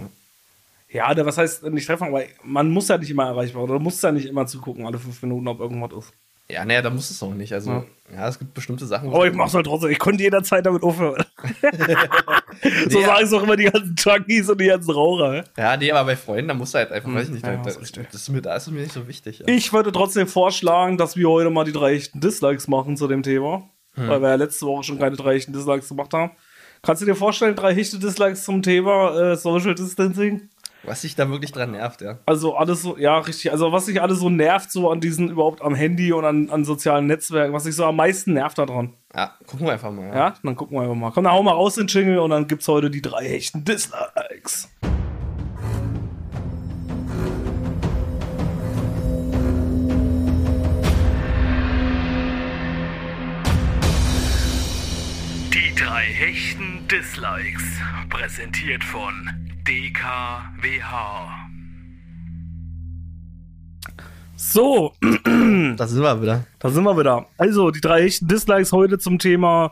[0.90, 3.80] Ja, der, was heißt nicht treffen, aber man muss ja nicht immer erreichbar oder du
[3.80, 6.14] musst ja nicht immer zugucken, alle fünf Minuten, ob irgendwas ist.
[6.54, 7.52] Ja, naja, da muss es auch nicht.
[7.54, 7.84] Also, Ja.
[8.14, 9.10] ja, es gibt bestimmte Sachen.
[9.10, 11.24] Aber ich mach's halt trotzdem, ich konnte jederzeit damit aufhören.
[12.90, 15.44] so Nee, sagen es auch immer die ganzen Junkies und die ganzen Raucher.
[15.58, 15.78] ja.
[15.78, 17.76] Nee, aber bei Freunden, da musst du halt einfach, weiß ich nicht, ja, da, das
[17.76, 18.14] da, ist das, richtig.
[18.14, 19.40] ist mir, da ist es mir nicht so wichtig.
[19.40, 19.48] Ja.
[19.48, 23.24] Ich würde trotzdem vorschlagen, dass wir heute mal die drei echten Dislikes machen zu dem
[23.24, 23.70] Thema.
[23.96, 26.32] Weil wir ja letzte Woche schon keine drei echten Dislikes gemacht haben.
[26.82, 30.50] Kannst du dir vorstellen, drei echte Dislikes zum Thema äh, Social Distancing?
[30.86, 32.20] Was sich da wirklich dran nervt, ja.
[32.26, 33.54] Also alles so, ja, richtig.
[33.54, 36.66] Also was sich alles so nervt, so an diesen überhaupt am Handy und an, an
[36.66, 38.94] sozialen Netzwerken, was sich so am meisten nervt daran.
[39.16, 40.10] Ja, gucken wir einfach mal.
[40.10, 40.16] Ja.
[40.16, 41.12] Ja, dann gucken wir einfach mal.
[41.12, 44.70] Komm, dann hau mal raus den Jingle und dann gibt's heute die drei echten Dislikes.
[55.54, 57.64] Die drei hechten Dislikes.
[58.10, 61.48] Präsentiert von DKWH.
[64.36, 66.44] So, Da sind wir wieder.
[66.60, 67.26] Da sind wir wieder.
[67.38, 69.72] Also, die drei echten Dislikes heute zum Thema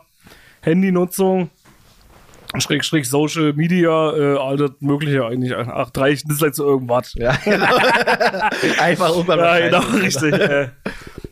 [0.62, 1.50] Handynutzung,
[2.56, 5.54] Schrägstrich Social Media, äh, alles Mögliche eigentlich.
[5.54, 7.12] Ach, drei echten Dislikes zu irgendwas.
[7.14, 7.66] Ja, genau.
[8.80, 10.32] einfach irgendwann Ja, genau, richtig.
[10.32, 10.68] äh.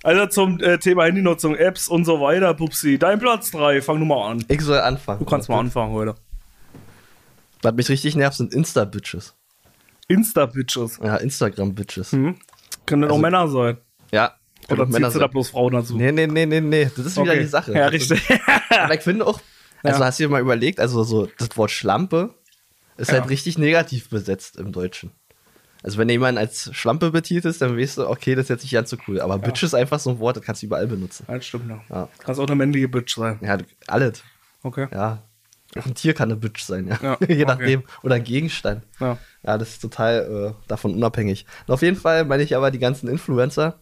[0.03, 2.99] Also zum äh, Thema Handynutzung, Apps und so weiter, Pupsi.
[2.99, 4.45] Dein Platz 3, fang du mal an.
[4.49, 5.21] Ich soll anfangen.
[5.21, 6.15] Du kannst mal anfangen heute.
[7.63, 9.35] Was mich richtig nervt, sind Insta-Bitches.
[10.09, 10.99] Insta-Bitches.
[11.03, 12.13] Ja, Instagram-Bitches.
[12.13, 12.37] Hm?
[12.87, 13.77] Können auch Also- Männer sein.
[14.11, 14.35] Ja.
[14.69, 15.97] Oder Männer ziehst du da sind- bloß Frauen dazu?
[15.97, 16.85] Nee, nee, nee, nee, nee.
[16.97, 17.41] Das ist wieder Okay.
[17.41, 17.73] die Sache.
[17.73, 18.23] Ja, richtig.
[18.71, 19.41] Aber ich finde auch,
[19.83, 20.07] also Ja.
[20.07, 22.35] hast du dir mal überlegt, also so das Wort Schlampe
[22.97, 23.21] ist Ja.
[23.21, 25.13] halt richtig negativ besetzt im Deutschen.
[25.83, 28.91] Also wenn jemand als Schlampe betitelt, dann weißt du, okay, das ist jetzt nicht ganz
[28.91, 29.21] so cool.
[29.21, 31.25] Aber Bitch ist einfach so ein Wort, das kannst du überall benutzen.
[31.27, 31.81] Das stimmt, ja.
[31.89, 32.09] Ja.
[32.19, 33.39] Kannst auch eine männliche Bitch sein.
[33.43, 33.57] Ja,
[33.87, 34.23] alles.
[34.63, 34.89] Okay.
[34.93, 35.23] Ja.
[35.75, 36.99] Ein Tier kann eine Bitch sein, ja.
[37.03, 37.45] Ja, Je okay.
[37.47, 37.83] nachdem.
[38.03, 38.83] Oder ein Gegenstand.
[38.99, 39.19] Ja.
[39.45, 41.47] Ja, das ist total äh, davon unabhängig.
[41.67, 43.79] Und auf jeden Fall meine ich aber die ganzen Influencer,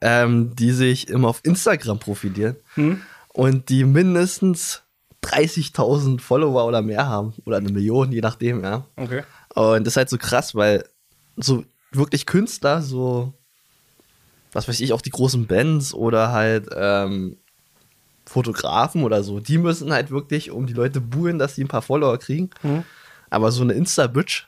[0.00, 3.00] ähm, die sich immer auf Instagram profilieren Hm?
[3.28, 4.82] und die mindestens
[5.22, 7.34] 30.000 Follower oder mehr haben.
[7.44, 8.86] Oder eine Million, je nachdem, ja.
[8.96, 9.22] Okay.
[9.54, 10.84] Und das ist halt so krass, weil
[11.36, 13.32] so wirklich Künstler, so,
[14.52, 17.36] was weiß ich, auch die großen Bands oder halt ähm,
[18.26, 21.82] Fotografen oder so, die müssen halt wirklich um die Leute buhlen, dass sie ein paar
[21.82, 22.50] Follower kriegen.
[22.62, 22.84] Mhm.
[23.30, 24.46] Aber so eine Insta-Bitch,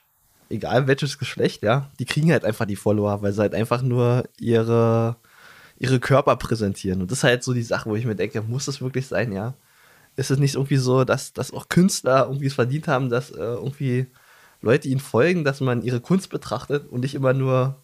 [0.51, 4.25] egal welches Geschlecht, ja, die kriegen halt einfach die Follower, weil sie halt einfach nur
[4.39, 5.17] ihre,
[5.79, 7.01] ihre Körper präsentieren.
[7.01, 9.33] Und das ist halt so die Sache, wo ich mir denke, muss das wirklich sein,
[9.33, 9.55] ja?
[10.17, 13.37] Ist es nicht irgendwie so, dass, dass auch Künstler irgendwie es verdient haben, dass äh,
[13.37, 14.07] irgendwie
[14.61, 17.77] Leute ihnen folgen, dass man ihre Kunst betrachtet und nicht immer nur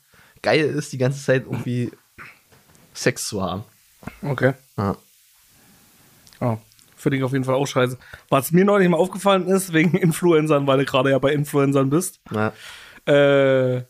[0.42, 1.92] geil ist, die ganze Zeit irgendwie
[2.92, 3.62] Sex zu haben.
[4.22, 4.54] Okay.
[4.76, 4.96] Ja.
[6.44, 6.58] Ja,
[6.96, 7.98] finde ich auf jeden Fall auch scheiße.
[8.28, 12.20] Was mir neulich mal aufgefallen ist, wegen Influencern, weil du gerade ja bei Influencern bist,
[12.34, 12.52] Ja.
[13.06, 13.82] äh,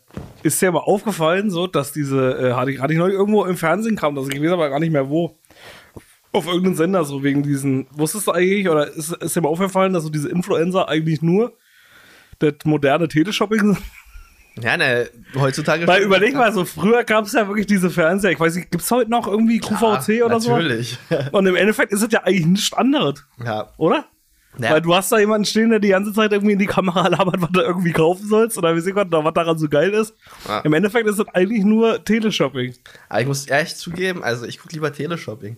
[0.43, 3.57] ist dir mal aufgefallen, so, dass diese, äh, hatte, ich, hatte ich neulich irgendwo im
[3.57, 5.37] Fernsehen kam, das ich weiß aber gar nicht mehr wo.
[6.31, 9.93] Auf irgendeinen Sender, so wegen diesen, wusstest du eigentlich, oder ist, ist dir mal aufgefallen,
[9.93, 11.53] dass so diese Influencer eigentlich nur
[12.39, 13.77] das moderne Teleshopping sind?
[14.61, 15.85] Ja, ne, heutzutage.
[15.87, 18.83] Weil überleg mal, so früher gab es ja wirklich diese Fernseher, ich weiß nicht, gibt
[18.83, 20.51] es heute noch irgendwie QVC oder so?
[20.51, 20.97] Natürlich.
[21.31, 23.69] Und im Endeffekt ist es ja eigentlich nichts anderes, ja.
[23.77, 24.05] oder?
[24.57, 24.71] Ja.
[24.71, 27.41] Weil du hast da jemanden stehen, der die ganze Zeit irgendwie in die Kamera labert,
[27.41, 30.15] was du irgendwie kaufen sollst oder wie sie Gott, was daran so geil ist.
[30.47, 30.59] Ja.
[30.59, 32.73] Im Endeffekt ist es eigentlich nur Teleshopping.
[33.09, 35.57] Aber ich muss ehrlich zugeben, also ich gucke lieber Teleshopping.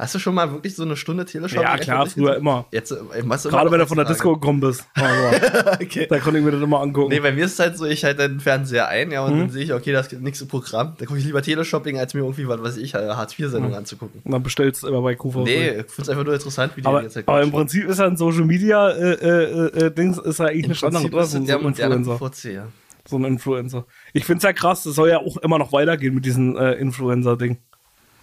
[0.00, 1.62] Hast du schon mal wirklich so eine Stunde Teleshopping?
[1.62, 2.40] Ja, klar, früher gesehen?
[2.40, 2.64] immer.
[2.72, 4.06] Jetzt, äh, machst du Gerade immer wenn du von der.
[4.06, 4.84] Disco gekommen bist.
[4.94, 5.36] Also,
[5.82, 6.06] okay.
[6.08, 7.10] da konnte ich mir das immer angucken.
[7.10, 9.38] Nee, bei mir ist es halt so, ich halte den Fernseher ein, ja, und Mhm.
[9.40, 10.94] dann sehe ich, okay, das gibt nichts im Programm.
[10.98, 14.22] Da gucke ich lieber Teleshopping, als mir irgendwie, was weiß ich, äh, Hartz-IV-Sendung anzugucken.
[14.24, 15.44] Und dann bestellst du immer bei QVC.
[15.44, 17.86] Nee, ich finde es einfach nur interessant, wie die aber, jetzt halt aber im Prinzip
[17.88, 21.04] ist ja ein Social Media äh, äh, äh, Dings ist ja eigentlich Im eine Standard,
[21.12, 21.22] oder?
[21.22, 22.18] ist So, ein Influencer.
[22.18, 22.66] QVC, ja.
[23.08, 23.86] So ein Influencer.
[24.12, 26.72] Ich finde es ja krass, das soll ja auch immer noch weitergehen mit diesem äh,
[26.74, 27.58] Influencer-Ding.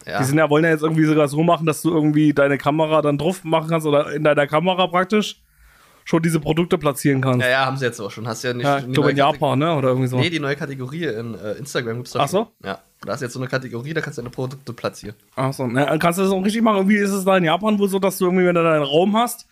[0.07, 0.19] Ja.
[0.19, 3.01] Die sind ja, wollen ja jetzt irgendwie sogar so machen, dass du irgendwie deine Kamera
[3.01, 5.41] dann drauf machen kannst oder in deiner Kamera praktisch
[6.05, 7.41] schon diese Produkte platzieren kannst.
[7.41, 8.27] ja, ja, haben sie jetzt auch schon.
[8.27, 8.65] Hast ja nicht.
[8.65, 9.75] Ja, ich glaube in Japan, ne?
[9.75, 10.17] Oder irgendwie so.
[10.17, 12.47] Nee, die neue Kategorie in äh, Instagram gibt's da Ach so?
[12.63, 12.79] Ja.
[13.01, 15.15] Da ist jetzt so eine Kategorie, da kannst du deine Produkte platzieren.
[15.35, 16.77] Achso, ne, kannst du das auch richtig machen?
[16.77, 19.15] Irgendwie ist es da in Japan wohl so, dass du irgendwie, wenn du deinen Raum
[19.15, 19.47] hast,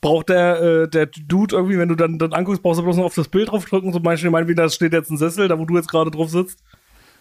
[0.00, 3.04] braucht der, äh, der Dude irgendwie, wenn du dann, dann anguckst, brauchst du bloß noch
[3.04, 5.76] auf das Bild draufdrücken, zum Beispiel, meinetwegen, da steht jetzt ein Sessel, da wo du
[5.76, 6.58] jetzt gerade drauf sitzt.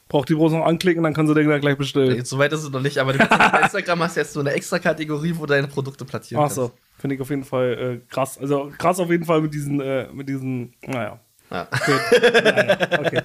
[0.08, 2.16] Braucht die bloß noch anklicken, dann kannst du den dann gleich bestellen.
[2.16, 4.52] Jetzt, so weit ist es noch nicht, aber du auf Instagram hast jetzt so eine
[4.52, 8.38] extra Kategorie, wo deine Produkte platzieren Ach so, finde ich auf jeden Fall äh, krass.
[8.38, 11.20] Also krass auf jeden Fall mit diesen, äh, mit diesen, naja.
[11.49, 11.68] Ja.
[11.72, 11.99] Okay.
[12.34, 13.22] naja, okay.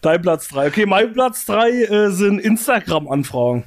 [0.00, 0.68] Dein Platz 3.
[0.68, 3.64] Okay, mein Platz 3 äh, sind Instagram-Anfragen.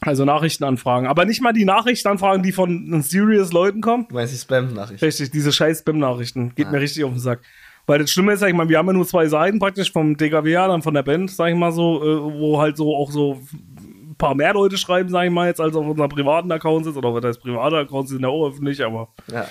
[0.00, 1.08] Also Nachrichtenanfragen.
[1.08, 4.06] Aber nicht mal die Nachrichtenanfragen, die von serious Leuten kommen.
[4.08, 5.02] Du meinst die Spam-Nachricht?
[5.02, 6.54] Richtig, diese scheiß Spam-Nachrichten.
[6.54, 7.40] Geht mir richtig auf den Sack.
[7.88, 10.14] Weil das Schlimme ist, sag ich mal, wir haben ja nur zwei Seiten praktisch vom
[10.16, 13.40] DKW, dann von der Band, sag ich mal so, äh, wo halt so auch so
[13.80, 16.96] ein paar mehr Leute schreiben, sag ich mal, jetzt als auf unserem privaten Account ist.
[16.96, 19.46] Oder was heißt private Accounts sind ja auch öffentlich, aber Ja.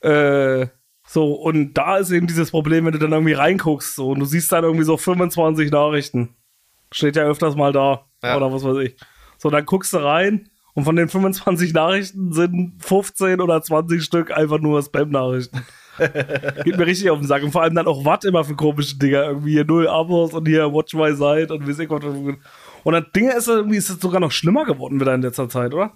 [0.00, 0.68] äh,
[1.06, 4.24] so, und da ist eben dieses Problem, wenn du dann irgendwie reinguckst, so, und du
[4.26, 6.34] siehst dann irgendwie so 25 Nachrichten.
[6.92, 8.36] Steht ja öfters mal da, Ja.
[8.36, 8.96] oder was weiß ich.
[9.38, 14.30] So, dann guckst du rein und von den 25 Nachrichten sind 15 oder 20 Stück
[14.36, 15.66] einfach nur Spam-Nachrichten.
[16.64, 17.42] Geht mir richtig auf den Sack.
[17.42, 19.24] Und vor allem dann auch was immer für komische Dinger.
[19.24, 22.02] Irgendwie hier null Abos und hier Watch My Side und weiß ich was.
[22.04, 25.74] Und das Ding ist irgendwie, ist es sogar noch schlimmer geworden wieder in letzter Zeit,
[25.74, 25.92] oder?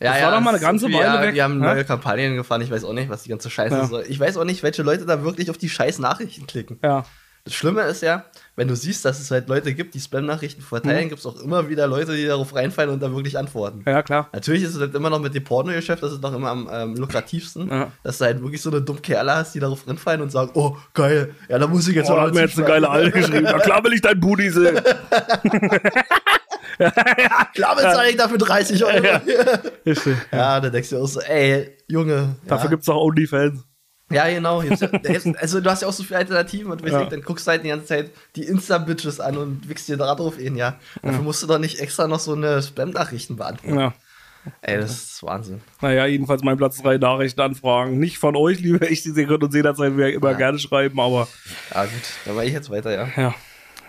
[0.00, 1.66] Ja, Das ja, war doch mal eine ganze Weile weg, Wir haben ne?
[1.66, 2.60] neue Kampagnen gefahren.
[2.60, 3.86] Ich weiß auch nicht, was die ganze Scheiße Ja.
[3.86, 4.04] soll.
[4.08, 6.78] Ich weiß auch nicht, welche Leute da wirklich auf die scheiß Nachrichten klicken.
[6.82, 7.04] Ja.
[7.46, 8.24] Das Schlimme ist ja,
[8.56, 11.68] wenn du siehst, dass es halt Leute gibt, die Spam-Nachrichten verteilen, gibt es auch immer
[11.68, 13.82] wieder Leute, die darauf reinfallen und da wirklich antworten.
[13.86, 14.30] Ja, klar.
[14.32, 16.96] Natürlich ist es halt immer noch mit dem Pornogeschäft, das ist noch immer am ähm,
[16.96, 17.92] lukrativsten, Ja.
[18.02, 20.74] dass du halt wirklich so eine dumme Kerle hast, die darauf reinfallen und sagen, oh,
[20.94, 23.42] geil, ja, da muss ich jetzt Oh, mal hat mir jetzt eine geile Alte geschrieben.
[23.44, 24.80] Na klar will ich dein Booty sehen.
[27.54, 29.04] Klar bezahle ich dafür 30 Euro.
[29.04, 29.20] Ja,
[29.86, 30.16] Richtig.
[30.30, 32.36] da denkst du auch so, ey, Junge.
[32.46, 32.70] Dafür ja.
[32.70, 33.62] gibt's auch Onlyfans.
[34.14, 34.62] Ja, genau.
[34.62, 37.04] Jetzt, jetzt, also du hast ja auch so viele Alternativen und Ja.
[37.04, 40.38] dann guckst du halt die ganze Zeit die Insta-Bitches an und wickst dir da drauf
[40.38, 40.78] in, ja.
[41.02, 43.78] Dafür musst du doch nicht extra noch so eine Spam-Nachrichten beantworten.
[43.78, 43.94] Ja.
[44.60, 45.62] Ey, das ist Wahnsinn.
[45.80, 47.98] Naja, jedenfalls mein Platz 3 Nachrichtenanfragen.
[47.98, 50.36] Nicht von euch, liebe ich, Sie könnt uns jederzeit immer Ja.
[50.36, 51.26] gerne schreiben, aber
[51.74, 51.92] Ja, gut,
[52.26, 53.08] dann mache ich jetzt weiter, ja.
[53.16, 53.34] ja.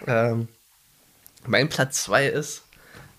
[0.07, 0.47] Ähm,
[1.45, 2.63] mein Platz 2 ist,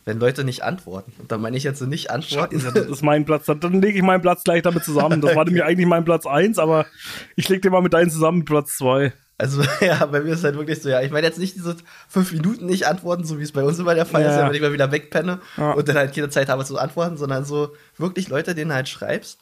[0.06, 1.12] wenn Leute nicht antworten.
[1.18, 2.62] Und da meine ich jetzt so nicht antworten.
[2.64, 3.44] Das ist mein Platz.
[3.46, 5.20] Dann, dann lege ich meinen Platz gleich damit zusammen.
[5.20, 6.86] Das war nämlich eigentlich mein Platz 1, aber
[7.34, 9.12] ich lege den mal mit deinen zusammen Platz 2.
[9.36, 11.76] Also, ja, bei mir ist es halt wirklich so, ja, ich meine jetzt nicht diese
[12.08, 14.40] fünf Minuten nicht antworten, so wie es bei uns immer der Fall ist, Ja.
[14.42, 15.72] ja, wenn ich mal wieder wegpenne Ja.
[15.72, 19.38] und dann halt keine Zeit habe zu antworten, sondern so wirklich Leute, denen halt schreibst.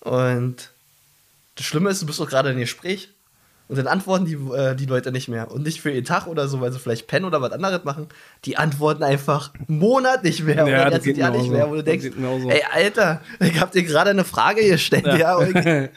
[0.00, 0.70] Und
[1.56, 3.12] das Schlimme ist, du bist doch gerade in Gespräch
[3.70, 5.48] und dann antworten die, äh, die Leute nicht mehr.
[5.48, 8.08] Und nicht für ihren Tag oder so, weil sie vielleicht pennen oder was anderes machen.
[8.44, 11.64] Die antworten einfach einen Monat nicht mehr Ja, oder das geht Jahr nicht auch mehr,
[11.66, 11.70] so.
[11.70, 12.50] wo du denkst, so.
[12.50, 15.54] ey, Alter, ich hab dir gerade eine Frage gestellt, ja, und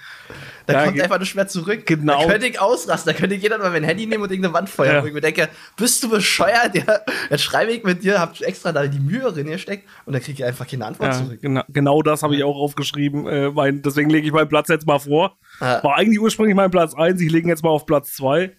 [0.66, 1.86] ich, da Ja, kommt einfach nicht mehr zurück.
[1.86, 2.22] Genau.
[2.26, 4.96] Da könnte ich ausrasten, da könnte jeder mal mein Handy nehmen und irgendeine Wand feuern.
[4.96, 5.04] Ja.
[5.04, 6.76] Wo ich mir denke, bist du bescheuert?
[6.76, 7.00] Ja,
[7.30, 10.42] jetzt schreibe ich mit dir, hab extra da die Mühe drin gesteckt und dann kriege
[10.42, 11.40] ich einfach keine Antwort Ja, zurück.
[11.42, 13.28] genau, genau das habe ich auch aufgeschrieben.
[13.28, 15.38] Äh, mein, deswegen lege ich meinen Platz jetzt mal vor.
[15.62, 15.84] Ja.
[15.84, 18.52] War eigentlich ursprünglich mein Platz 1, ich lege ihn jetzt mal auf Platz 2.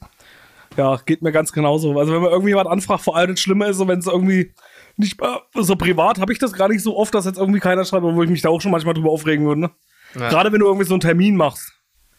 [0.76, 1.96] Ja, geht mir ganz genauso.
[1.98, 4.52] Also wenn man irgendwie was anfragt, vor allem das Schlimme ist, so, wenn es irgendwie
[4.96, 7.84] nicht mal so privat, habe ich das gar nicht so oft, dass jetzt irgendwie keiner
[7.84, 9.60] schreibt, wo ich mich da auch schon manchmal drüber aufregen würde.
[9.62, 9.70] Ne?
[10.18, 10.28] Ja.
[10.28, 11.72] Gerade wenn du irgendwie so einen Termin machst.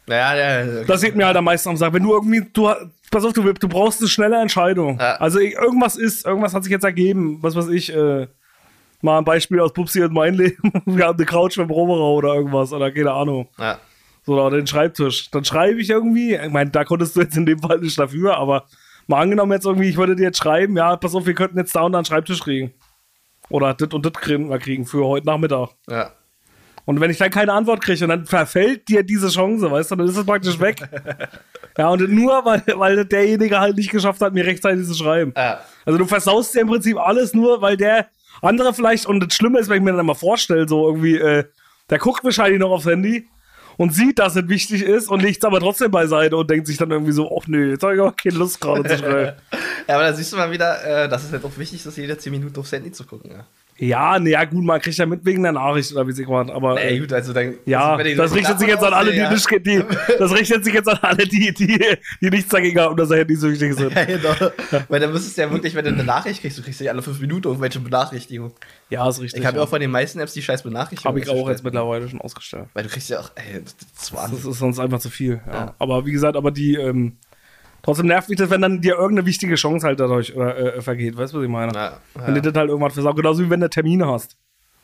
[0.08, 0.84] Ja, ja, ja.
[0.84, 1.94] Das geht mir halt am meisten am Sack.
[1.94, 2.70] Wenn du irgendwie, du,
[3.12, 5.00] pass auf, du, du brauchst eine schnelle Entscheidung.
[5.00, 5.16] Ja.
[5.16, 7.40] Also irgendwas ist, irgendwas hat sich jetzt ergeben.
[7.42, 8.28] Was weiß ich, äh,
[9.02, 10.72] mal ein Beispiel aus Pupsi und mein Leben.
[10.86, 13.48] Wir haben eine Couch mit Roberer oder irgendwas oder keine Ahnung.
[13.58, 13.80] ja.
[14.28, 15.30] So, oder den Schreibtisch.
[15.30, 18.38] Dann schreibe ich irgendwie, ich meine, da konntest du jetzt in dem Fall nicht dafür,
[18.38, 18.66] aber
[19.06, 21.76] mal angenommen jetzt irgendwie, ich würde dir jetzt schreiben, ja, pass auf, wir könnten jetzt
[21.76, 22.74] da und da einen Schreibtisch kriegen.
[23.50, 25.70] Oder das und das kriegen wir kriegen für heute Nachmittag.
[25.88, 26.10] ja.
[26.86, 29.96] Und wenn ich dann keine Antwort kriege und dann verfällt dir diese Chance, weißt du,
[29.96, 30.78] dann ist es praktisch weg.
[31.78, 35.34] ja, und nur, weil, weil derjenige halt nicht geschafft hat, mir rechtzeitig zu schreiben.
[35.36, 35.62] Ja.
[35.84, 38.08] Also du versaust dir im Prinzip alles nur, weil der
[38.42, 41.46] andere vielleicht, und das Schlimme ist, wenn ich mir dann mal vorstelle, so irgendwie, äh,
[41.90, 43.28] der guckt wahrscheinlich noch aufs Handy
[43.78, 46.78] und sieht, dass es wichtig ist und legt es aber trotzdem beiseite und denkt sich
[46.78, 49.38] dann irgendwie so, ach nö, jetzt habe ich aber keine Lust gerade zu schreiben.
[49.88, 52.18] Ja, aber da siehst du mal wieder, äh, dass es halt auch wichtig ist, jede
[52.18, 53.30] 10 Minuten aufs Handy zu gucken.
[53.30, 53.46] Ja.
[53.78, 56.54] Ja, nee, ja gut, man kriegt ja mit wegen der Nachricht oder wie sie gerade,
[56.54, 56.82] aber...
[56.82, 57.56] Ey, äh, gut, also dann.
[57.66, 59.30] Ja, also, ich das richtet sich jetzt an alle, die ja.
[59.30, 59.84] nicht, die,
[60.18, 61.80] das richtet sich jetzt an alle, die, die,
[62.22, 63.94] die nichts dagegen haben, dass Handy süchtig sind.
[63.94, 64.52] Ja, genau.
[64.88, 67.02] Weil dann müsstest du ja wirklich, wenn du eine Nachricht kriegst, du kriegst ja alle
[67.02, 68.54] 5 Minuten irgendwelche Benachrichtigungen.
[68.90, 69.42] Ja, ist richtig.
[69.42, 71.22] Ich habe ja auch von den meisten Apps die scheiß Benachrichtigungen.
[71.22, 72.68] Hab ich auch jetzt mittlerweile schon ausgestellt.
[72.74, 75.42] Weil du kriegst ja auch, ey, das ist Das ist sonst einfach zu viel.
[75.48, 75.54] Ja.
[75.54, 75.76] Ja.
[75.80, 77.18] Aber wie gesagt, aber die, ähm,
[77.86, 81.16] trotzdem nervt mich das, wenn dann dir irgendeine wichtige Chance halt dadurch äh, äh, vergeht.
[81.16, 81.72] Weißt du, was ich meine?
[81.74, 82.52] Ja, Wenn du ja.
[82.52, 83.16] das halt irgendwann versagt.
[83.16, 84.36] Genauso wie wenn du Termine hast.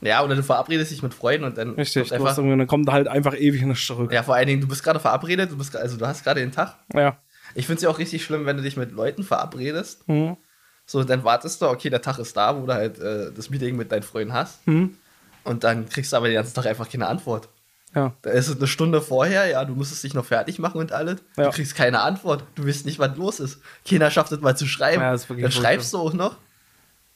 [0.02, 2.10] ja, oder du verabredest dich mit Freunden und dann Richtig.
[2.10, 4.12] kommt einfach, dann kommt halt einfach ewig nichts zurück.
[4.14, 6.52] ja, vor allen Dingen, du bist gerade verabredet, du bist, also du hast gerade den
[6.52, 6.76] Tag.
[6.94, 7.18] Ja.
[7.56, 10.08] Ich finde es ja auch richtig schlimm, wenn du dich mit Leuten verabredest.
[10.08, 10.38] Mhm.
[10.86, 13.76] So, dann wartest du, okay, der Tag ist da, wo du halt äh, das Meeting
[13.76, 14.66] mit deinen Freunden hast.
[14.68, 14.96] Mhm.
[15.44, 17.50] Und dann kriegst du aber den ganzen Tag einfach keine Antwort.
[17.94, 18.14] Ja.
[18.22, 21.22] Da ist es eine Stunde vorher, ja, du musstest dich noch fertig machen und alles.
[21.38, 21.46] Ja.
[21.46, 22.44] Du kriegst keine Antwort.
[22.56, 23.62] Du weißt nicht, was los ist.
[23.88, 25.02] Keiner schafft es mal zu schreiben.
[25.02, 26.38] Ja, dann schreibst du auch noch.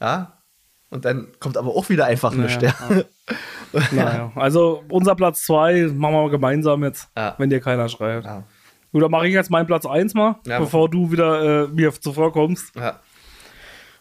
[0.02, 0.34] Ja.
[0.90, 2.62] Und dann kommt aber auch wieder einfach nichts.
[2.62, 2.74] Ja.
[3.92, 4.32] Naja.
[4.36, 8.26] Also unser Platz 2 machen wir gemeinsam jetzt, wenn dir keiner schreibt.
[8.94, 12.32] Gut, dann mache ich jetzt meinen Platz 1 mal, bevor du wieder äh, mir zuvor
[12.32, 12.74] kommst.
[12.78, 13.02] Ja.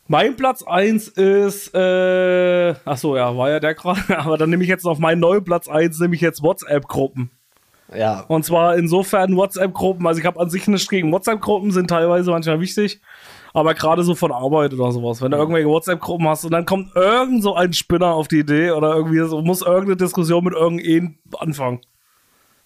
[0.06, 4.62] Mein Platz 1 ist, äh, ach so, ja, war ja der gerade, aber dann nehme
[4.62, 7.30] ich jetzt auf meinen neuen Platz 1, nehme ich jetzt WhatsApp-Gruppen.
[7.94, 8.20] ja.
[8.28, 12.60] Und zwar insofern WhatsApp-Gruppen, also ich habe an sich nichts gegen WhatsApp-Gruppen, sind teilweise manchmal
[12.60, 13.00] wichtig,
[13.54, 16.94] aber gerade so von Arbeit oder sowas, wenn du irgendwelche WhatsApp-Gruppen hast und dann kommt
[16.94, 21.16] irgend so ein Spinner auf die Idee oder irgendwie so, muss irgendeine Diskussion mit irgendeinem
[21.38, 21.80] anfangen.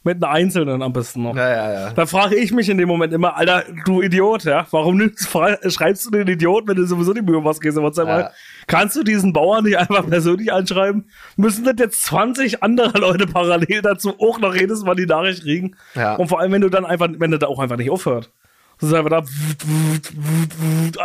[0.04, 1.34] Mit einem Einzelnen am besten noch.
[1.34, 1.90] Ja, ja, ja.
[1.90, 6.06] Da frage ich mich in dem Moment immer, Alter, du Idiot, ja, warum nimmst, schreibst
[6.06, 8.06] du den Idiot, wenn du sowieso mehr um was gehst WhatsApp?
[8.06, 8.30] Ja.
[8.68, 11.10] Kannst du diesen Bauern nicht einfach persönlich anschreiben?
[11.36, 15.76] Müssen das jetzt 20 andere Leute parallel dazu auch noch jedes Mal die Nachricht kriegen?
[15.94, 16.14] Ja.
[16.14, 18.30] Und vor allem, wenn du dann einfach, wenn du da auch einfach nicht aufhört.
[18.80, 19.24] Das ist einfach da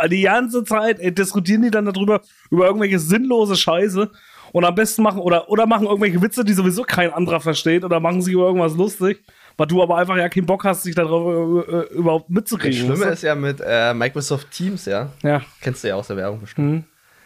[0.06, 2.20] die ganze Zeit ey, diskutieren die dann darüber,
[2.50, 4.12] über irgendwelche sinnlose Scheiße
[4.54, 7.98] und am besten machen oder, oder machen irgendwelche Witze, die sowieso kein anderer versteht oder
[7.98, 9.24] machen sich über irgendwas lustig,
[9.56, 12.78] weil du aber einfach ja keinen Bock hast, dich darauf äh, äh, überhaupt Das mitzukriegen.
[12.78, 15.10] Schlimme weißt ist ja mit äh, Microsoft Teams, ja.
[15.24, 15.42] ja.
[15.60, 16.70] Kennst du ja aus der Werbung bestimmt.
[16.72, 16.84] Mhm.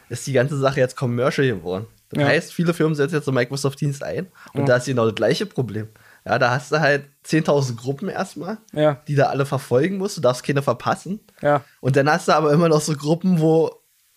[0.09, 1.87] Ist die ganze Sache jetzt commercial geworden.
[2.09, 2.29] Das Ja.
[2.29, 4.67] heißt, viele Firmen setzen jetzt so Microsoft Teams ein und Ja.
[4.67, 5.89] da ist genau das gleiche Problem.
[6.25, 9.03] Ja, da hast du halt 10.000 Gruppen erstmal, Ja.
[9.07, 10.17] die da alle verfolgen musst.
[10.17, 11.21] Du darfst keine verpassen.
[11.43, 11.63] Ja.
[11.83, 13.71] Und dann hast du aber immer noch so Gruppen, wo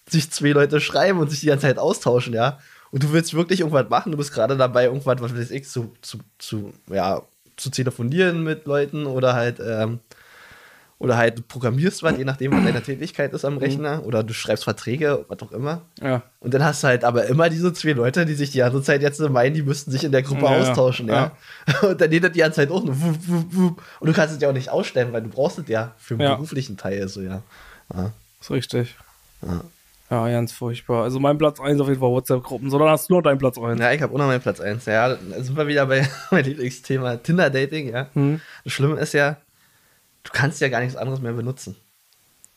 [0.09, 2.59] sich zwei Leute schreiben und sich die ganze Zeit austauschen, ja.
[2.91, 5.93] Und du willst wirklich irgendwas machen, du bist gerade dabei, irgendwas, was weiß ich, zu,
[6.01, 7.21] zu, zu, ja,
[7.57, 9.99] zu telefonieren mit Leuten oder halt, ähm,
[10.97, 14.33] oder halt du programmierst was, je nachdem, was deine Tätigkeit ist am Rechner, oder du
[14.33, 15.81] schreibst Verträge, was auch immer.
[15.99, 16.21] Ja.
[16.41, 19.01] Und dann hast du halt aber immer diese zwei Leute, die sich die ganze Zeit
[19.01, 20.69] jetzt so meinen, die müssten sich in der Gruppe Ja, ja.
[20.69, 21.31] austauschen, ja.
[21.81, 23.81] Und dann geht das die ganze Zeit auch nur wup, wup, wup.
[23.99, 26.21] Und du kannst es ja auch nicht ausstellen, weil du brauchst es ja für den
[26.27, 26.35] Ja.
[26.35, 27.41] beruflichen Teil, so, ja.
[27.95, 28.11] ja.
[28.39, 28.95] Ist richtig.
[29.41, 29.61] Ja.
[30.12, 31.03] Ja, ganz furchtbar.
[31.03, 33.80] Also mein Platz 1 auf jeden Fall WhatsApp-Gruppen, sondern hast du noch deinen Platz 1.
[33.80, 34.86] Ja, ich habe auch noch meinen Platz 1.
[34.86, 38.07] Ja, da sind wir wieder bei meinem Lieblingsthema Tinder-Dating, ja.
[38.14, 38.41] Hm.
[38.66, 39.38] Das Schlimme ist ja,
[40.24, 41.78] du kannst ja gar nichts anderes mehr benutzen.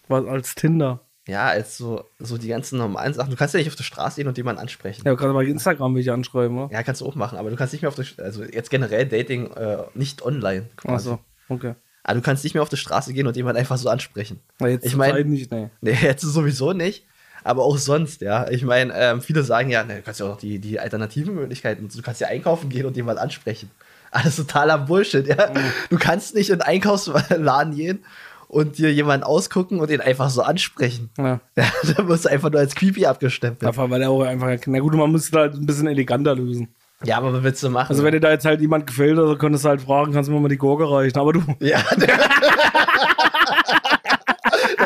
[0.09, 1.01] Was als Tinder.
[1.27, 3.31] Ja, als so, so die ganzen normalen Sachen.
[3.31, 5.03] Du kannst ja nicht auf der Straße gehen und jemanden ansprechen.
[5.07, 6.75] Ja, gerade bei Instagram will ich anschreiben, oder?
[6.75, 9.07] Ja, kannst du auch machen, aber du kannst nicht mehr auf der, also jetzt generell
[9.07, 11.09] Dating äh, nicht online quasi.
[11.11, 11.75] Achso, okay.
[12.03, 14.41] Aber du kannst nicht mehr auf der Straße gehen und jemanden einfach so ansprechen.
[14.59, 15.71] Na, jetzt Ich zur mein- Zeit nicht, nee.
[15.81, 17.07] Nee, jetzt sowieso nicht.
[17.45, 18.49] Aber auch sonst, ja.
[18.51, 21.34] Ich meine, ähm, viele sagen ja, ne, du kannst ja auch noch die, die alternativen
[21.34, 21.88] Möglichkeiten.
[21.95, 23.70] Du kannst ja einkaufen gehen und jemanden ansprechen.
[24.11, 25.51] Alles totaler Bullshit, ja.
[25.53, 25.61] Mhm.
[25.90, 28.03] Du kannst nicht in den Einkaufsladen gehen
[28.49, 31.11] und dir jemanden ausgucken und den einfach so ansprechen.
[31.18, 31.40] Ja.
[31.57, 31.64] Ja,
[31.97, 33.68] da wirst du einfach nur als creepy abgestempelt.
[33.68, 36.68] Einfach, weil er auch einfach, na gut, man müsste da halt ein bisschen eleganter lösen.
[37.05, 37.90] Ja, aber was willst du machen?
[37.90, 40.32] Also wenn dir da jetzt halt jemand gefällt, also könntest du halt fragen, kannst du
[40.32, 41.18] mir mal die Gurke reichen.
[41.18, 41.84] Aber du, ja,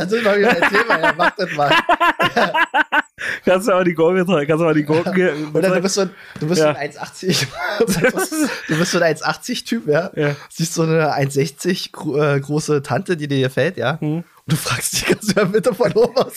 [0.01, 1.71] das ist mal wieder ein Thema, ja, mach das mal.
[3.45, 5.51] kannst du mal die Gurke reichen, kannst du mal die geben.
[5.55, 6.73] Oder du bist so ein, du bist Ja.
[6.75, 7.47] ein 1,80.
[8.69, 10.11] du bist so ein 1,80-Typ, ja?
[10.15, 10.37] Ja.
[10.51, 13.99] Siehst so eine 1,60 gro äh, große Tante, die dir gefällt, ja?
[14.01, 16.35] Und du fragst dich, kannst du ja bitte von oben aus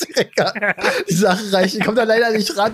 [1.09, 1.83] die Sache reichen?
[1.83, 2.71] Kommt da leider nicht ran.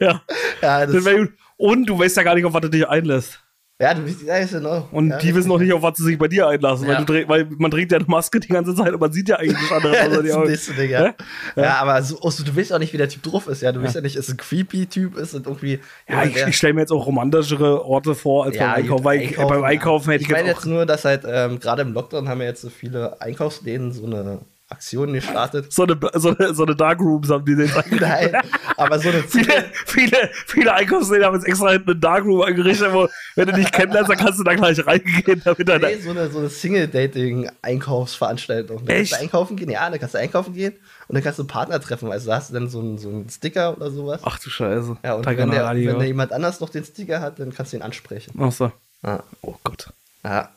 [0.00, 0.20] ja.
[0.62, 1.32] ja, Das das, gut.
[1.56, 3.40] Und du weißt ja gar nicht, auf was du dich einlässt.
[3.80, 4.88] Ja, du bist, ja, ist in Ordnung.
[4.90, 6.88] Und ja, die wissen noch nicht, auf was sie sich bei dir einlassen.
[6.88, 7.06] Ja.
[7.06, 9.56] Weil, weil man trägt ja eine Maske die ganze Zeit und man sieht ja eigentlich
[9.56, 9.96] nichts anderes.
[10.06, 11.14] Das die ist das nächste Ding, ja.
[11.56, 13.72] Ja, aber so, also, du weißt auch nicht, wie der Typ drauf ist, ja.
[13.72, 15.80] Du weißt ja nicht, ist ein creepy Typ, ist es irgendwie.
[16.08, 19.04] Ja, ich, ich stelle mir jetzt auch romantischere Orte vor als beim Einkaufen.
[19.04, 21.82] Weil Einkaufen, beim Einkaufen hätte ich, ich meine jetzt jetzt nur, dass halt ähm, gerade
[21.82, 25.72] im Lockdown haben ja jetzt so viele Einkaufsläden so eine Aktion gestartet.
[25.72, 28.36] So eine, so eine, so eine Darkrooms haben die den Nein,
[28.76, 33.08] aber so eine Viele, viele, viele Einkaufsläden haben jetzt extra hinten eine Darkroom angerichtet, wo,
[33.36, 36.28] wenn du dich kennenlernst, dann kannst du da gleich reingehen, damit da, Nee, so eine,
[36.30, 38.84] so eine Single-Dating-Einkaufsveranstaltung.
[38.84, 40.74] Da kannst du einkaufen gehen, ja, da kannst du einkaufen gehen
[41.08, 42.10] und dann kannst du einen Partner treffen.
[42.10, 44.20] Also da hast du dann so einen, so einen Sticker oder sowas.
[44.24, 44.96] Ach du Scheiße.
[45.04, 45.92] ja, und wenn der, Radio.
[45.92, 48.32] wenn der jemand anders noch den Sticker hat, dann kannst du ihn ansprechen.
[48.40, 48.72] Ach so.
[49.04, 49.90] Ja, Oh Gott.
[50.24, 50.48] ja.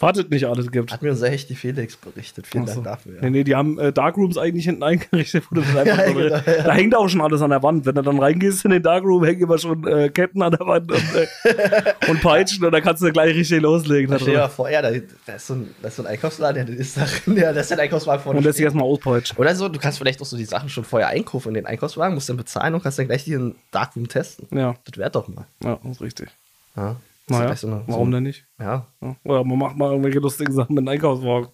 [0.00, 0.92] Wartet nicht alles gibt.
[0.92, 2.46] hat mir unser Hechti Felix berichtet.
[2.48, 2.74] Vielen Ach so.
[2.82, 3.14] Dank dafür.
[3.14, 3.20] Ja.
[3.22, 5.44] Nee, nee, die haben äh, Darkrooms eigentlich hinten eingerichtet.
[5.48, 6.62] Wo dann einfach Ja, genau, ja.
[6.64, 7.86] Da hängt auch schon alles an der Wand.
[7.86, 10.90] Wenn du dann reingehst in den Darkroom, hängen immer schon äh, Ketten an der Wand
[10.90, 14.10] und, äh, und Peitschen und dann kannst du gleich richtig loslegen.
[14.10, 14.90] da Stell dir mal vor, ja, da,
[15.26, 17.60] da, ist so ein, da ist so ein Einkaufsladen, der ist da drin, ja, da
[17.60, 18.38] ist ein Einkaufswagen vorne.
[18.38, 19.38] Und lässt sich erstmal auspeitschen.
[19.38, 22.14] Oder so, du kannst vielleicht auch so die Sachen schon vorher einkaufen in den Einkaufswagen,
[22.14, 24.48] musst dann bezahlen und kannst dann gleich den Darkroom testen.
[24.56, 25.46] Ja, Das wäre doch mal.
[25.62, 26.28] ja, das ist richtig.
[26.76, 26.96] Ja.
[27.28, 28.46] Naja, so eine- warum so, denn nicht?
[28.60, 28.86] Ja.
[29.24, 31.48] Oder man macht mal irgendwelche lustigen Sachen mit einem Einkaufswagen.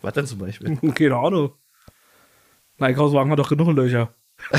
[0.00, 0.76] Was denn zum Beispiel?
[0.94, 1.52] Keine Ahnung.
[2.78, 4.08] Ein Einkaufswagen hat doch genug Löcher.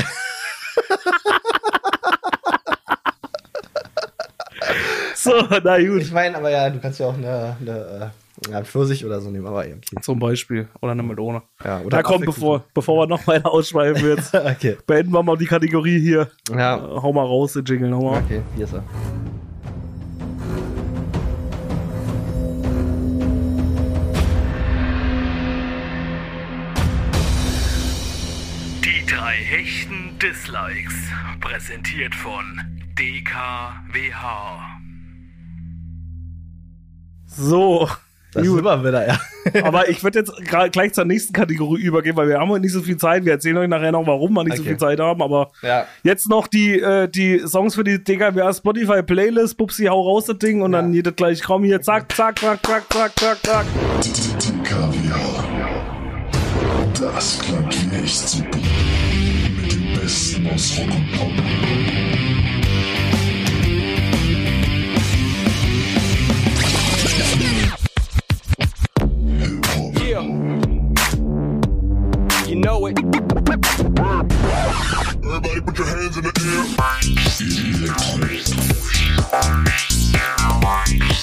[5.14, 5.30] so,
[5.62, 6.02] na gut.
[6.02, 8.10] Ich meine, aber ja, du kannst ja auch eine, eine,
[8.46, 9.76] äh, ja, Pfirsich oder so nehmen, aber okay.
[10.02, 10.68] Zum Beispiel.
[10.80, 11.42] Oder eine Melone.
[11.64, 12.26] Ja, oder Na komm, Apfelkuchen.
[12.40, 14.76] bevor, bevor wir noch weiter ausschweifen jetzt, okay.
[14.86, 16.30] beenden wir mal die Kategorie hier.
[16.50, 18.22] Ja, Äh, Hau mal raus, den Jingle, hau mal.
[18.22, 18.84] okay, hier ist er.
[29.56, 30.92] Hechten Dislikes.
[31.40, 32.60] Präsentiert von
[32.98, 34.58] DKWH.
[37.26, 37.88] So.
[38.32, 38.56] Das Gut.
[38.56, 39.16] sind wir wieder, ja.
[39.64, 40.32] Aber ich würde jetzt
[40.72, 43.24] gleich zur nächsten Kategorie übergehen, weil wir haben heute nicht so viel Zeit.
[43.24, 44.70] Wir erzählen euch nachher noch, warum wir nicht so Okay.
[44.70, 45.22] viel Zeit haben.
[45.22, 45.86] Aber Ja.
[46.02, 49.56] jetzt noch die, äh, die Songs für die DKWA Spotify Playlist.
[49.56, 52.92] Pupsi, hau raus das Ding und dann jedes gleich komm hier, zack, zack, zack, zack,
[52.92, 53.66] zack, zack, zack.
[54.64, 55.44] Kaviar.
[57.00, 58.58] Das klingt wie echt super.
[60.04, 61.32] Mit dem Besten aus Rock und Pop.
[70.02, 70.22] Yeah.
[72.46, 72.98] You know it.
[75.24, 76.64] Everybody put your hands in the air.
[80.84, 81.13] Elektro.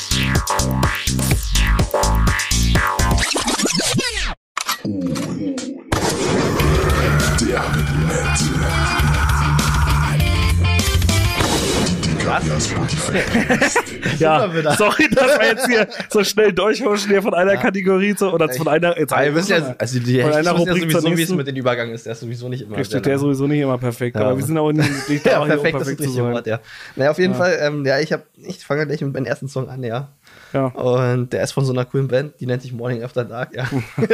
[14.19, 18.49] Ja, sorry, dass wir jetzt hier so schnell durchhuschen hier von einer Kategorie zu, oder
[18.49, 21.21] von einer, jetzt wir wissen ja, also die Von einer ja Rubrik zur sowieso, wie
[21.23, 22.05] es mit den Übergang ist.
[22.05, 22.77] Der ist sowieso nicht immer.
[22.77, 23.21] Richtig, sehr der lang.
[23.21, 24.23] sowieso nicht immer perfekt, Ja.
[24.23, 26.23] aber wir sind auch nicht, nicht Ja, perfekt, das perfekt ist zu.
[26.23, 26.59] Wort, ja.
[26.95, 29.69] Naja, auf jeden Fall, ähm, ja, ich hab, ich fange gleich mit meinem ersten Song
[29.69, 30.09] an, ja.
[30.53, 30.65] Ja.
[30.67, 33.65] Und der ist von so einer coolen Band, die nennt sich Morning After Dark, ja.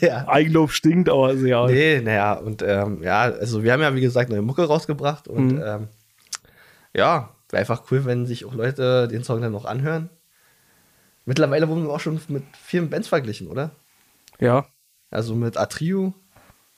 [0.00, 0.24] ja.
[0.28, 1.66] Eigenlob stinkt, aber also ja.
[1.66, 5.48] Nee, naja, und ähm, ja, also wir haben ja, wie gesagt, neue Mucke rausgebracht und
[5.52, 5.62] Mhm.
[5.64, 5.88] ähm,
[6.94, 10.10] ja, wäre einfach cool, wenn sich auch Leute den Song dann noch anhören.
[11.24, 13.72] Mittlerweile wurden wir auch schon mit vielen Bands verglichen, oder?
[14.38, 14.66] Ja,
[15.10, 16.14] Also mit Atrio.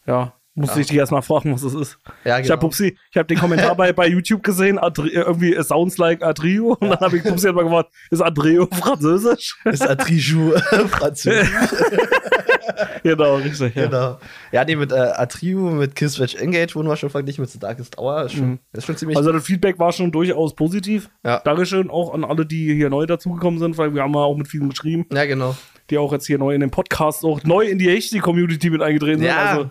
[0.07, 0.35] ja.
[0.55, 1.99] Musste ich dich erstmal fragen, was das ist.
[2.25, 2.69] Ja, Ich habe genau.
[2.69, 6.23] Pupsi, ich habe den Kommentar bei, bei YouTube gesehen, Adri äh, irgendwie it sounds like
[6.23, 6.77] Adrio.
[6.81, 9.57] Und dann habe ich Pupsi mal gefragt, ist Adrio französisch?
[9.65, 10.53] Ist Atrijou
[10.89, 11.49] Französisch.
[13.03, 13.75] genau, richtig.
[13.75, 13.87] Ja.
[13.87, 14.19] Genau.
[14.53, 17.99] Ja, nee, mit äh, Atrio, mit Killswitch Engage wurden wir schon verglichen, mit The Darkest
[17.99, 18.25] Hour.
[18.25, 19.17] Ist schon, ist schon ziemlich.
[19.17, 21.11] Also das Feedback war schon durchaus positiv.
[21.25, 21.41] Ja.
[21.41, 24.49] Dankeschön auch an alle, die hier neu dazugekommen sind, weil wir haben ja auch mit
[24.49, 25.57] vielen geschrieben, ja, genau.
[25.91, 28.83] die auch jetzt hier neu in den Podcast auch neu in die echte Community mit
[28.83, 29.53] eingetreten Ja.
[29.53, 29.59] sind.
[29.59, 29.71] Also,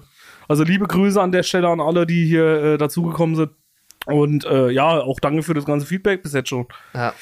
[0.49, 3.51] also liebe Grüße an der Stelle an alle, die hier äh, dazugekommen sind.
[4.05, 6.65] Und äh, ja, auch danke für das ganze Feedback bis jetzt schon.
[6.93, 7.13] Ja.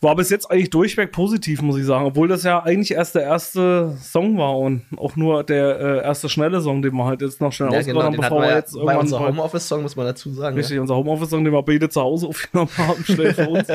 [0.00, 2.06] War bis jetzt eigentlich durchweg positiv, muss ich sagen.
[2.06, 6.28] Obwohl das ja eigentlich erst der erste Song war und auch nur der äh, erste
[6.28, 8.74] schnelle Song, den wir halt jetzt noch schnell Ja, genau, haben, bevor wir ja jetzt
[8.74, 10.56] irgendwann unserem bei- Homeoffice-Song, muss man dazu sagen.
[10.56, 13.68] Richtig, unser Homeoffice-Song, den wir beide zu Hause aufgenommen haben, schnell für uns.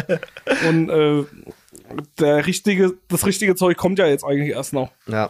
[0.67, 1.23] Und äh,
[2.19, 4.89] der richtige, das richtige Zeug kommt ja jetzt eigentlich erst noch.
[5.07, 5.29] Ja.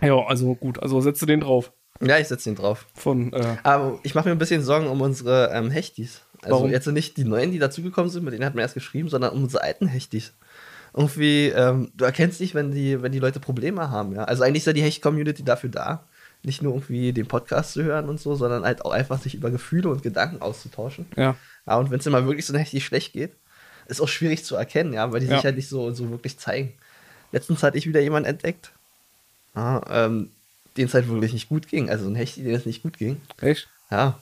[0.00, 1.72] Ja, also gut, also setze den drauf.
[2.00, 2.86] Ja, ich setze den drauf.
[2.94, 6.22] Von, äh, Aber ich mache mir ein bisschen Sorgen um unsere ähm, Hechtis.
[6.42, 6.70] Also Warum?
[6.70, 9.44] jetzt nicht die neuen, die dazugekommen sind, mit denen hat man erst geschrieben, sondern um
[9.44, 10.32] unsere alten Hechtis.
[10.92, 14.24] Irgendwie, ähm, du erkennst nicht, wenn die, wenn die Leute Probleme haben, ja.
[14.24, 16.04] Also eigentlich ist ja die Hecht-Community dafür da,
[16.42, 19.50] nicht nur irgendwie den Podcast zu hören und so, sondern halt auch einfach sich über
[19.50, 21.06] Gefühle und Gedanken auszutauschen.
[21.16, 21.34] ja.
[21.66, 23.32] Ja, und wenn es immer wirklich so richtig schlecht geht,
[23.88, 25.36] ist auch schwierig zu erkennen, ja, weil die Ja.
[25.36, 26.74] sich halt nicht so, so wirklich zeigen.
[27.32, 28.70] Letztens hatte ich wieder jemanden entdeckt,
[29.56, 30.28] ja, ähm,
[30.76, 31.88] dem es halt wirklich nicht gut ging.
[31.90, 33.20] Also ein Hecht, dem es nicht gut ging.
[33.40, 33.68] Echt?
[33.90, 34.18] Ja.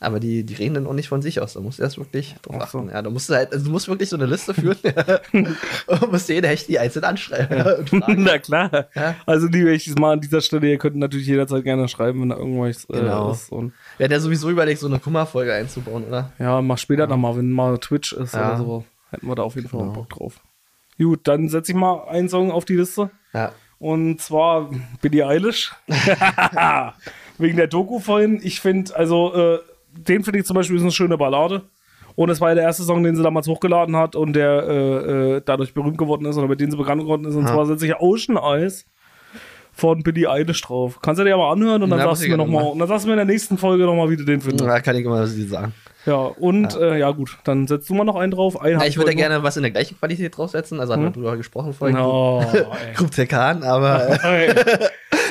[0.00, 1.54] Aber die, die reden dann auch nicht von sich aus.
[1.54, 2.78] Da musst du erst wirklich drauf Ach so.
[2.80, 2.90] achten.
[2.90, 4.76] Ja, da musst du halt, also du musst wirklich so eine Liste führen
[5.86, 7.96] und musst jeden Hecht die einzeln anschreiben.
[8.18, 8.88] Na klar.
[8.94, 9.14] Ja.
[9.24, 12.36] Also liebe ich mal an dieser Stelle, ihr könnt natürlich jederzeit gerne schreiben, wenn da
[12.36, 13.30] irgendwas äh, Genau.
[13.32, 13.50] ist.
[13.50, 16.32] Und Wir hatten ja sowieso überlegt, so eine Kummerfolge einzubauen, oder?
[16.38, 18.48] ja, mach später dann mal, wenn mal Twitch ist Ja.
[18.48, 18.84] oder so.
[19.10, 19.92] Hätten wir da auf jeden Fall Genau.
[19.92, 20.40] Bock drauf.
[20.98, 23.10] Gut, dann setze ich mal einen Song auf die Liste.
[23.32, 23.52] Ja.
[23.84, 24.70] Und zwar
[25.02, 25.74] Billie Eilish.
[27.38, 28.40] Wegen der Doku vorhin.
[28.42, 29.58] Ich finde, also, äh,
[29.92, 31.64] den finde ich zum Beispiel ist eine schöne Ballade.
[32.14, 35.34] Und es war ja der erste Song, den sie damals hochgeladen hat und der äh,
[35.36, 37.34] äh, dadurch berühmt geworden ist oder mit dem sie bekannt geworden ist.
[37.34, 38.86] Und zwar setze ich Ocean Eyes
[39.74, 41.00] von Billie Eilish drauf.
[41.02, 42.70] Kannst du dir aber anhören und dann Na, sagst du mir noch gerne mal, mal.
[42.70, 44.64] und dann sagst du mir in der nächsten Folge nochmal, wie du den findest.
[44.64, 45.74] Da kann ich immer was sagen.
[46.06, 48.60] Ja, und ja, äh, ja gut, dann setzt du mal noch einen drauf.
[48.60, 50.78] Einen Ja, ich würde ja gerne was in der gleichen Qualität draufsetzen.
[50.80, 51.96] Also hatten wir drüber gesprochen vorhin.
[51.96, 52.94] Oh, ey.
[52.94, 54.18] Grupp Tekan, aber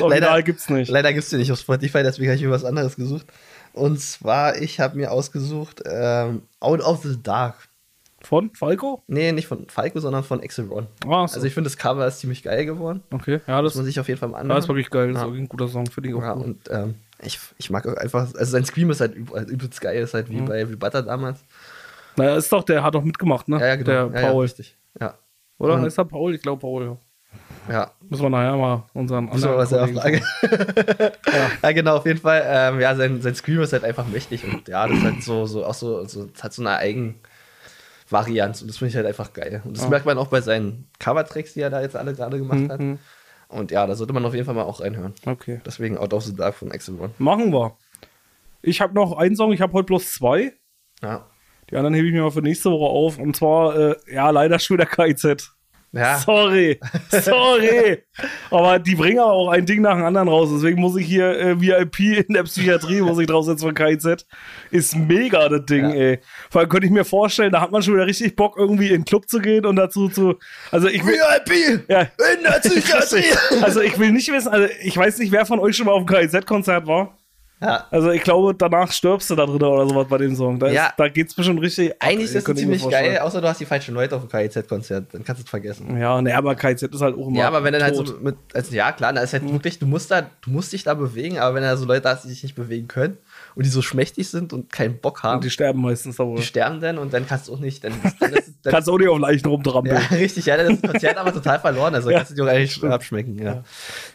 [0.08, 0.90] Leider- gibt's nicht.
[0.90, 3.26] leider gibt es den nicht auf Spotify, deswegen habe ich mir was anderes gesucht.
[3.72, 7.54] Und zwar, ich habe mir ausgesucht ähm, Out of the Dark.
[8.24, 9.02] Von Falco?
[9.06, 10.86] Nee, nicht von Falco, sondern von Axel Ron.
[11.06, 11.34] Ah, so.
[11.36, 13.02] Also ich finde, das Cover ist ziemlich geil geworden.
[13.12, 14.56] okay, ja, das, Muss man sich auf jeden Fall mal ja, anhören.
[14.56, 15.08] das ist wirklich geil.
[15.08, 15.26] Das ist Ja.
[15.28, 16.44] wirklich ein guter Song, ich auch Ja, gut.
[16.44, 20.14] und ähm, ich, ich mag einfach, also sein Scream ist halt halt übelst geil, ist
[20.14, 20.46] halt wie Mhm.
[20.46, 21.38] bei wie Butter damals.
[22.16, 23.58] Naja, ist doch, der hat doch mitgemacht, ne?
[23.60, 24.08] Ja, ja, genau.
[24.08, 24.42] Der ja, ja, Paul.
[24.42, 24.76] richtig.
[25.00, 25.14] Ja.
[25.58, 25.74] Oder?
[25.74, 26.34] Und- Ist er Paul?
[26.34, 26.96] Ich glaube Paul, ja.
[27.68, 31.12] Ja, Müssen wir nachher mal unseren was anderen selber Kollegen- fragen.
[31.62, 31.72] ja.
[31.72, 32.42] genau, auf jeden Fall.
[32.46, 35.46] Ähm, ja, sein, sein Scream ist halt einfach mächtig und ja, das ist halt so,
[35.46, 36.76] so auch so, so hat so eine
[38.14, 39.62] Eigenvarianz und das finde ich halt einfach geil.
[39.64, 39.90] Und das Ja.
[39.90, 42.80] merkt man auch bei seinen Covertracks, die er da jetzt alle gerade gemacht hat.
[42.80, 42.98] Mhm.
[43.48, 45.14] Und ja, da sollte man auf jeden Fall mal auch reinhören.
[45.26, 45.60] Okay.
[45.64, 47.10] Deswegen Out of the Dark von Axel One.
[47.18, 47.76] Machen wir.
[48.62, 50.52] Ich habe noch einen Song, ich habe heute bloß zwei.
[51.02, 51.26] Ja.
[51.70, 53.18] Die anderen hebe ich mir mal für nächste Woche auf.
[53.18, 55.52] Und zwar, äh, ja, leider schon wieder KIZ.
[55.94, 56.18] Ja.
[56.18, 56.80] Sorry,
[57.10, 58.02] sorry.
[58.50, 60.50] Aber die bringen aber auch ein Ding nach dem anderen raus.
[60.52, 64.26] Deswegen muss ich hier äh, VIP in der Psychiatrie, muss ich draufsetzen von KIZ.
[64.70, 65.94] Ist mega, das Ding, Ja.
[65.94, 66.18] ey.
[66.50, 69.00] Vor allem könnte ich mir vorstellen, da hat man schon wieder richtig Bock, irgendwie in
[69.00, 70.34] den Club zu gehen und dazu zu.
[70.70, 71.14] Also ich will.
[71.14, 72.00] VIP Ja.
[72.02, 73.24] in der Psychiatrie!
[73.62, 76.04] Also ich will nicht wissen, also ich weiß nicht, wer von euch schon mal auf
[76.04, 77.16] dem KIZ-Konzert war.
[77.60, 77.86] Ja.
[77.90, 80.58] Also ich glaube, danach stirbst du da drin oder sowas bei dem Song.
[80.58, 80.86] Da, Ja.
[80.86, 81.92] ist, da geht's bestimmt richtig.
[81.92, 85.06] ab, Eigentlich ist es ziemlich geil, außer du hast die falschen Leute auf dem KIZ-Konzert,
[85.12, 85.98] dann kannst du es vergessen.
[85.98, 87.38] Ja, ne, aber KIZ ist halt auch immer.
[87.38, 89.86] Ja, aber wenn dann halt so mit, also ja klar, da ist halt wirklich, du
[89.86, 92.42] musst da, du musst dich da bewegen, aber wenn da so Leute hast, die sich
[92.42, 93.18] nicht bewegen können
[93.54, 96.26] und die so schmächtig sind und keinen Bock haben, Und die die, sterben meistens da
[96.26, 96.40] wohl.
[96.42, 99.08] sterben dann und dann kannst du auch nicht, dann, dann, ist- dann Kannst auch nicht
[99.08, 99.96] auf Leichen rumtrampeln.
[99.96, 102.18] ja, richtig, ja, dann ist das Konzert aber total verloren, also Ja.
[102.18, 103.62] kannst du dir auch eigentlich abschmecken, ja.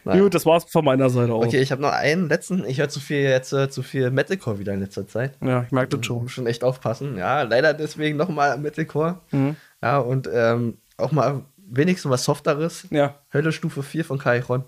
[0.05, 0.21] Naja.
[0.23, 1.45] Gut, das war's von meiner Seite auch.
[1.45, 4.59] Okay, ich habe noch einen letzten, ich höre zu viel jetzt äh, zu viel Metalcore
[4.59, 5.33] wieder in letzter Zeit.
[5.41, 6.23] Ja, ich merke das schon.
[6.23, 7.17] Muss schon echt aufpassen.
[7.17, 9.19] Ja, leider deswegen nochmal Metalcore.
[9.31, 9.55] Mhm.
[9.81, 12.87] Ja, und ähm, auch mal wenigstens was Softeres.
[12.89, 13.15] Ja.
[13.31, 14.63] Hölle Stufe 4 von Kairon.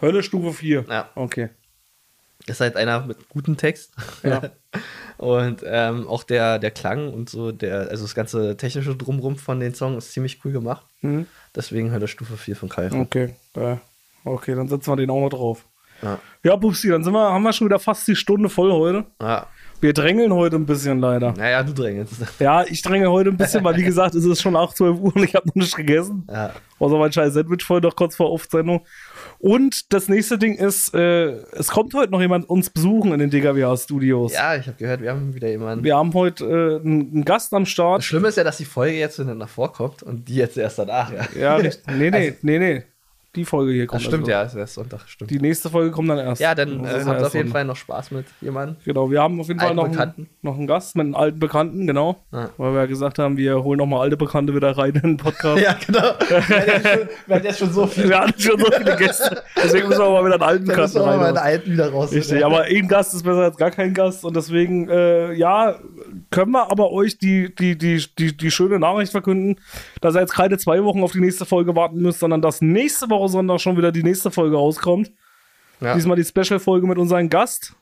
[0.00, 0.84] Hölle Stufe 4.
[0.88, 1.10] Ja.
[1.14, 1.50] Okay.
[2.50, 3.92] Ist halt einer mit gutem Text.
[4.22, 4.42] Ja.
[5.18, 9.60] und ähm, auch der, der Klang und so, der, also das ganze technische Drumrum von
[9.60, 10.84] den Songs ist ziemlich cool gemacht.
[11.00, 11.26] Mhm.
[11.54, 13.02] Deswegen Hölle Stufe 4 von Kairon.
[13.02, 13.34] Okay.
[13.54, 13.76] Äh,
[14.24, 15.64] okay, dann setzen wir den auch noch drauf.
[16.02, 16.18] Ja.
[16.42, 19.04] Ja, Pupsi, dann sind wir, haben wir schon wieder fast die Stunde voll heute.
[19.20, 19.46] Ja.
[19.80, 21.32] Wir drängeln heute ein bisschen leider.
[21.32, 22.14] Naja, du drängelst.
[22.38, 25.16] Ja, ich dränge heute ein bisschen, weil wie gesagt, es ist schon 8, 12 Uhr
[25.16, 26.26] und ich habe noch nicht gegessen.
[26.30, 26.52] Ja.
[26.78, 28.82] Außer mein scheiß Sandwich vorhin noch kurz vor Aufzeichnung.
[29.38, 33.30] Und das nächste Ding ist, äh, es kommt heute noch jemand uns besuchen in den
[33.30, 34.32] DKWH-Studios.
[34.34, 35.84] ja, ich habe gehört, wir haben wieder jemanden.
[35.84, 38.04] Wir haben heute äh, einen, Gast am Das Start.
[38.04, 41.26] Schlimme ist ja, dass die Folge jetzt hintereinander vorkommt und die jetzt erst danach, ja.
[41.38, 42.82] Ja, nicht, nee, nee, nee, nee.
[43.36, 44.02] Die Folge hier Das kommt.
[44.02, 44.30] stimmt, also.
[44.32, 45.30] ja, ist erst Sonntag, stimmt.
[45.30, 46.40] Die nächste Folge kommt dann erst.
[46.40, 47.52] ja, dann Das äh, ist habt auf jeden Sonntag.
[47.52, 48.76] Fall noch Spaß mit jemandem.
[48.84, 51.86] Genau, wir haben auf jeden Fall noch einen, noch einen Gast mit einem alten Bekannten,
[51.86, 52.16] genau.
[52.32, 52.50] Ja.
[52.56, 55.60] Weil wir ja gesagt haben, wir holen nochmal alte Bekannte wieder rein in den Podcast.
[55.62, 56.02] Ja, genau.
[57.26, 58.08] wir hatten jetzt schon so viel.
[58.08, 59.42] Wir hatten schon so viele Gäste.
[59.62, 61.20] Deswegen müssen wir mal wieder einen alten Dann müssen wir mal rein.
[61.20, 62.12] meine Alten wieder raus.
[62.12, 65.76] Richtig, aber ein Gast ist besser als gar kein Gast und deswegen, äh, ja,
[66.30, 69.56] können wir aber euch die, die, die, die, die schöne Nachricht verkünden,
[70.00, 73.08] dass ihr jetzt keine zwei Wochen auf die nächste Folge warten müsst, sondern dass nächste
[73.08, 75.12] Woche Sonntag schon wieder die nächste Folge rauskommt.
[75.80, 75.94] Ja.
[75.94, 77.74] Diesmal die Special-Folge mit unserem Gast.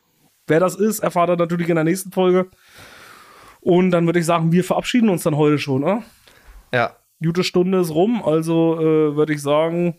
[0.47, 2.49] Wer das ist, erfahrt ihr natürlich in der nächsten Folge.
[3.61, 6.03] Und dann würde ich sagen, wir verabschieden uns dann heute schon, oder?
[6.73, 6.97] ja.
[7.21, 9.97] Gute Stunde ist rum, also äh, würde ich sagen,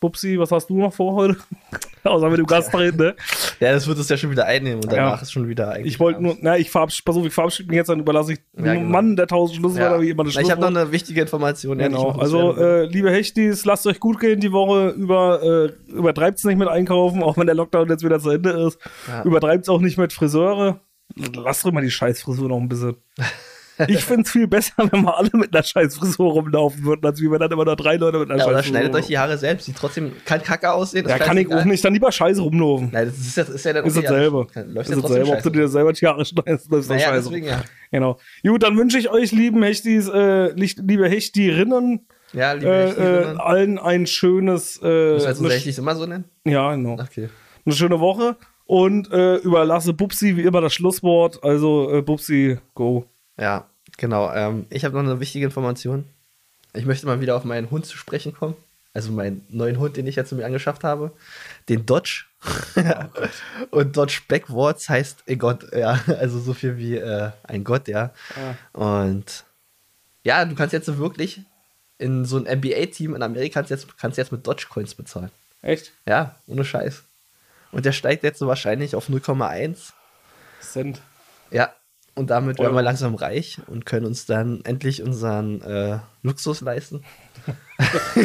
[0.00, 1.36] Bubsi, was hast du noch vor heute?
[2.04, 3.14] Außer mit dem Gast reden, ne?
[3.60, 5.22] ja, das wird es ja schon wieder einnehmen und danach Ja.
[5.22, 5.92] ist schon wieder eigentlich.
[5.92, 8.38] Ich wollte nur, na, ich verabschiede, pass auf, ich verabschiede mich jetzt, dann überlasse ich
[8.56, 8.90] Ja, dem genau.
[8.90, 10.00] Mann der tausend Schlusswörter, Ja.
[10.02, 10.84] wie immer das Na, ich habe noch Schlusswort.
[10.86, 11.76] eine wichtige Information.
[11.76, 16.44] Genau, also äh, liebe Hechtis, lasst euch gut gehen die Woche, über, äh, übertreibt es
[16.44, 18.78] nicht mit Einkaufen, auch wenn der Lockdown jetzt wieder zu Ende ist.
[19.06, 19.22] Ja.
[19.24, 20.80] Übertreibt es auch nicht mit Friseure.
[21.34, 22.96] Lasst doch mal die Scheißfrisur noch ein bisschen.
[23.88, 27.30] Ich finde es viel besser, wenn wir alle mit einer Scheißfrisur rumlaufen würden, als wie
[27.30, 29.38] wenn dann immer noch drei Leute mit einer ja, oder Scheißfrisur schneidet euch die Haare
[29.38, 31.08] selbst, die trotzdem kann kacke aussehen.
[31.08, 32.90] Ja, kann ich auch nicht, dann lieber Scheiße rumlaufen.
[32.92, 34.46] Nein, das ist, ja- das ist ja dann Ist okay, dasselbe.
[34.54, 37.28] ja, Ist ja dasselbe, ob du dir selber die Haare schneidest, läuft das Naja, scheiße.
[37.30, 37.62] deswegen ja.
[37.92, 38.18] Genau.
[38.46, 43.78] Gut, dann wünsche ich euch, lieben Hechtis, äh, liebe Hechtierinnen, Ja, liebe äh, äh, allen
[43.78, 46.24] ein schönes, äh, eine, unsere Hechtis immer so nennen?
[46.44, 46.92] ja, genau.
[47.00, 47.28] Okay.
[47.66, 51.42] eine schöne Woche und äh, überlasse Bubsi wie immer das Schlusswort.
[51.42, 53.06] Also äh, Bubsi, go.
[53.38, 54.32] Ja, genau.
[54.32, 56.04] Ähm, ich habe noch eine wichtige Information.
[56.72, 58.54] Ich möchte mal wieder auf meinen Hund zu sprechen kommen.
[58.92, 61.12] Also meinen neuen Hund, den ich jetzt mir angeschafft habe.
[61.68, 62.24] Den Dodge.
[63.70, 66.00] Und Dodge Backwards heißt a Gott, ja.
[66.18, 68.12] Also so viel wie äh, ein Gott, ja.
[68.72, 69.44] Und
[70.24, 71.42] ja, du kannst jetzt wirklich
[71.98, 75.30] in so ein NBA-Team in Amerika kannst jetzt, kannst jetzt mit Dodge-Coins bezahlen.
[75.62, 75.92] Echt?
[76.06, 77.02] Ja, ohne Scheiß.
[77.72, 79.92] Und der steigt jetzt so wahrscheinlich auf 0,1.
[80.60, 81.00] Cent.
[81.50, 81.72] Ja,
[82.14, 87.02] und damit werden wir langsam reich und können uns dann endlich unseren äh, Luxus leisten.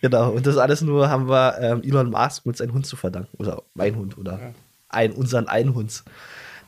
[0.00, 3.36] genau, und das alles nur haben wir ähm, Elon Musk mit seinem Hund zu verdanken.
[3.38, 4.54] Oder mein Hund, oder
[4.88, 6.02] ein, unseren einen Hund.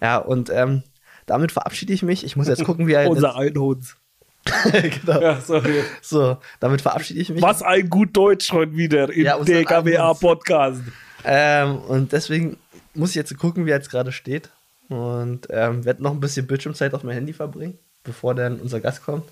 [0.01, 0.83] Ja, und ähm,
[1.27, 2.25] damit verabschiede ich mich.
[2.25, 3.97] Ich muss jetzt gucken, wie er Unser Einhund.
[4.73, 5.21] genau.
[5.21, 5.85] Ja, sorry.
[6.01, 7.43] So, damit verabschiede ich mich.
[7.43, 10.83] Was ein gut Deutsch schon wieder im Ja, DKWA-Podcast.
[11.25, 12.57] Ähm, und deswegen
[12.95, 14.51] muss ich jetzt gucken, wie er jetzt gerade steht.
[14.93, 17.79] Und ähm, werde noch ein bisschen Bildschirmzeit auf mein Handy verbringen.
[18.05, 19.25] bevor dann unser Gast kommt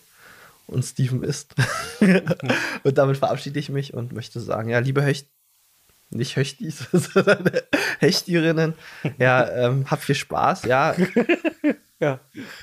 [0.66, 1.54] und Steven ist.
[2.84, 5.28] und damit verabschiede ich mich und möchte sagen, ja, liebe Hecht,
[6.10, 7.50] nicht Höchtis, sondern
[7.98, 8.74] Hechtierinnen,
[9.18, 10.94] ja, ähm, habt viel Spaß, ja.
[12.00, 12.18] Ja.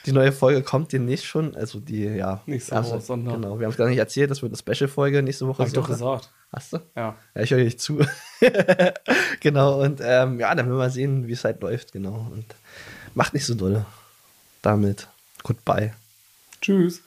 [0.08, 2.42] Die neue Folge kommt demnächst schon, also die, ja.
[2.48, 3.36] Nächste erste- Woche Sonntag.
[3.36, 5.60] Genau, wir haben es gar nicht erzählt, das wird eine Special-Folge nächste Woche.
[5.60, 6.32] Hab ich doch gesagt.
[6.52, 6.78] Hast du?
[6.96, 7.16] Ja.
[7.36, 8.00] Ja, ich höre nicht zu.
[9.40, 12.28] genau, und ähm, ja, dann werden wir mal sehen, wie es halt läuft, genau.
[12.34, 12.46] Und
[13.14, 13.86] macht nicht so dolle.
[14.62, 15.08] Damit.
[15.44, 15.94] Goodbye.
[16.62, 17.02] Tschüss.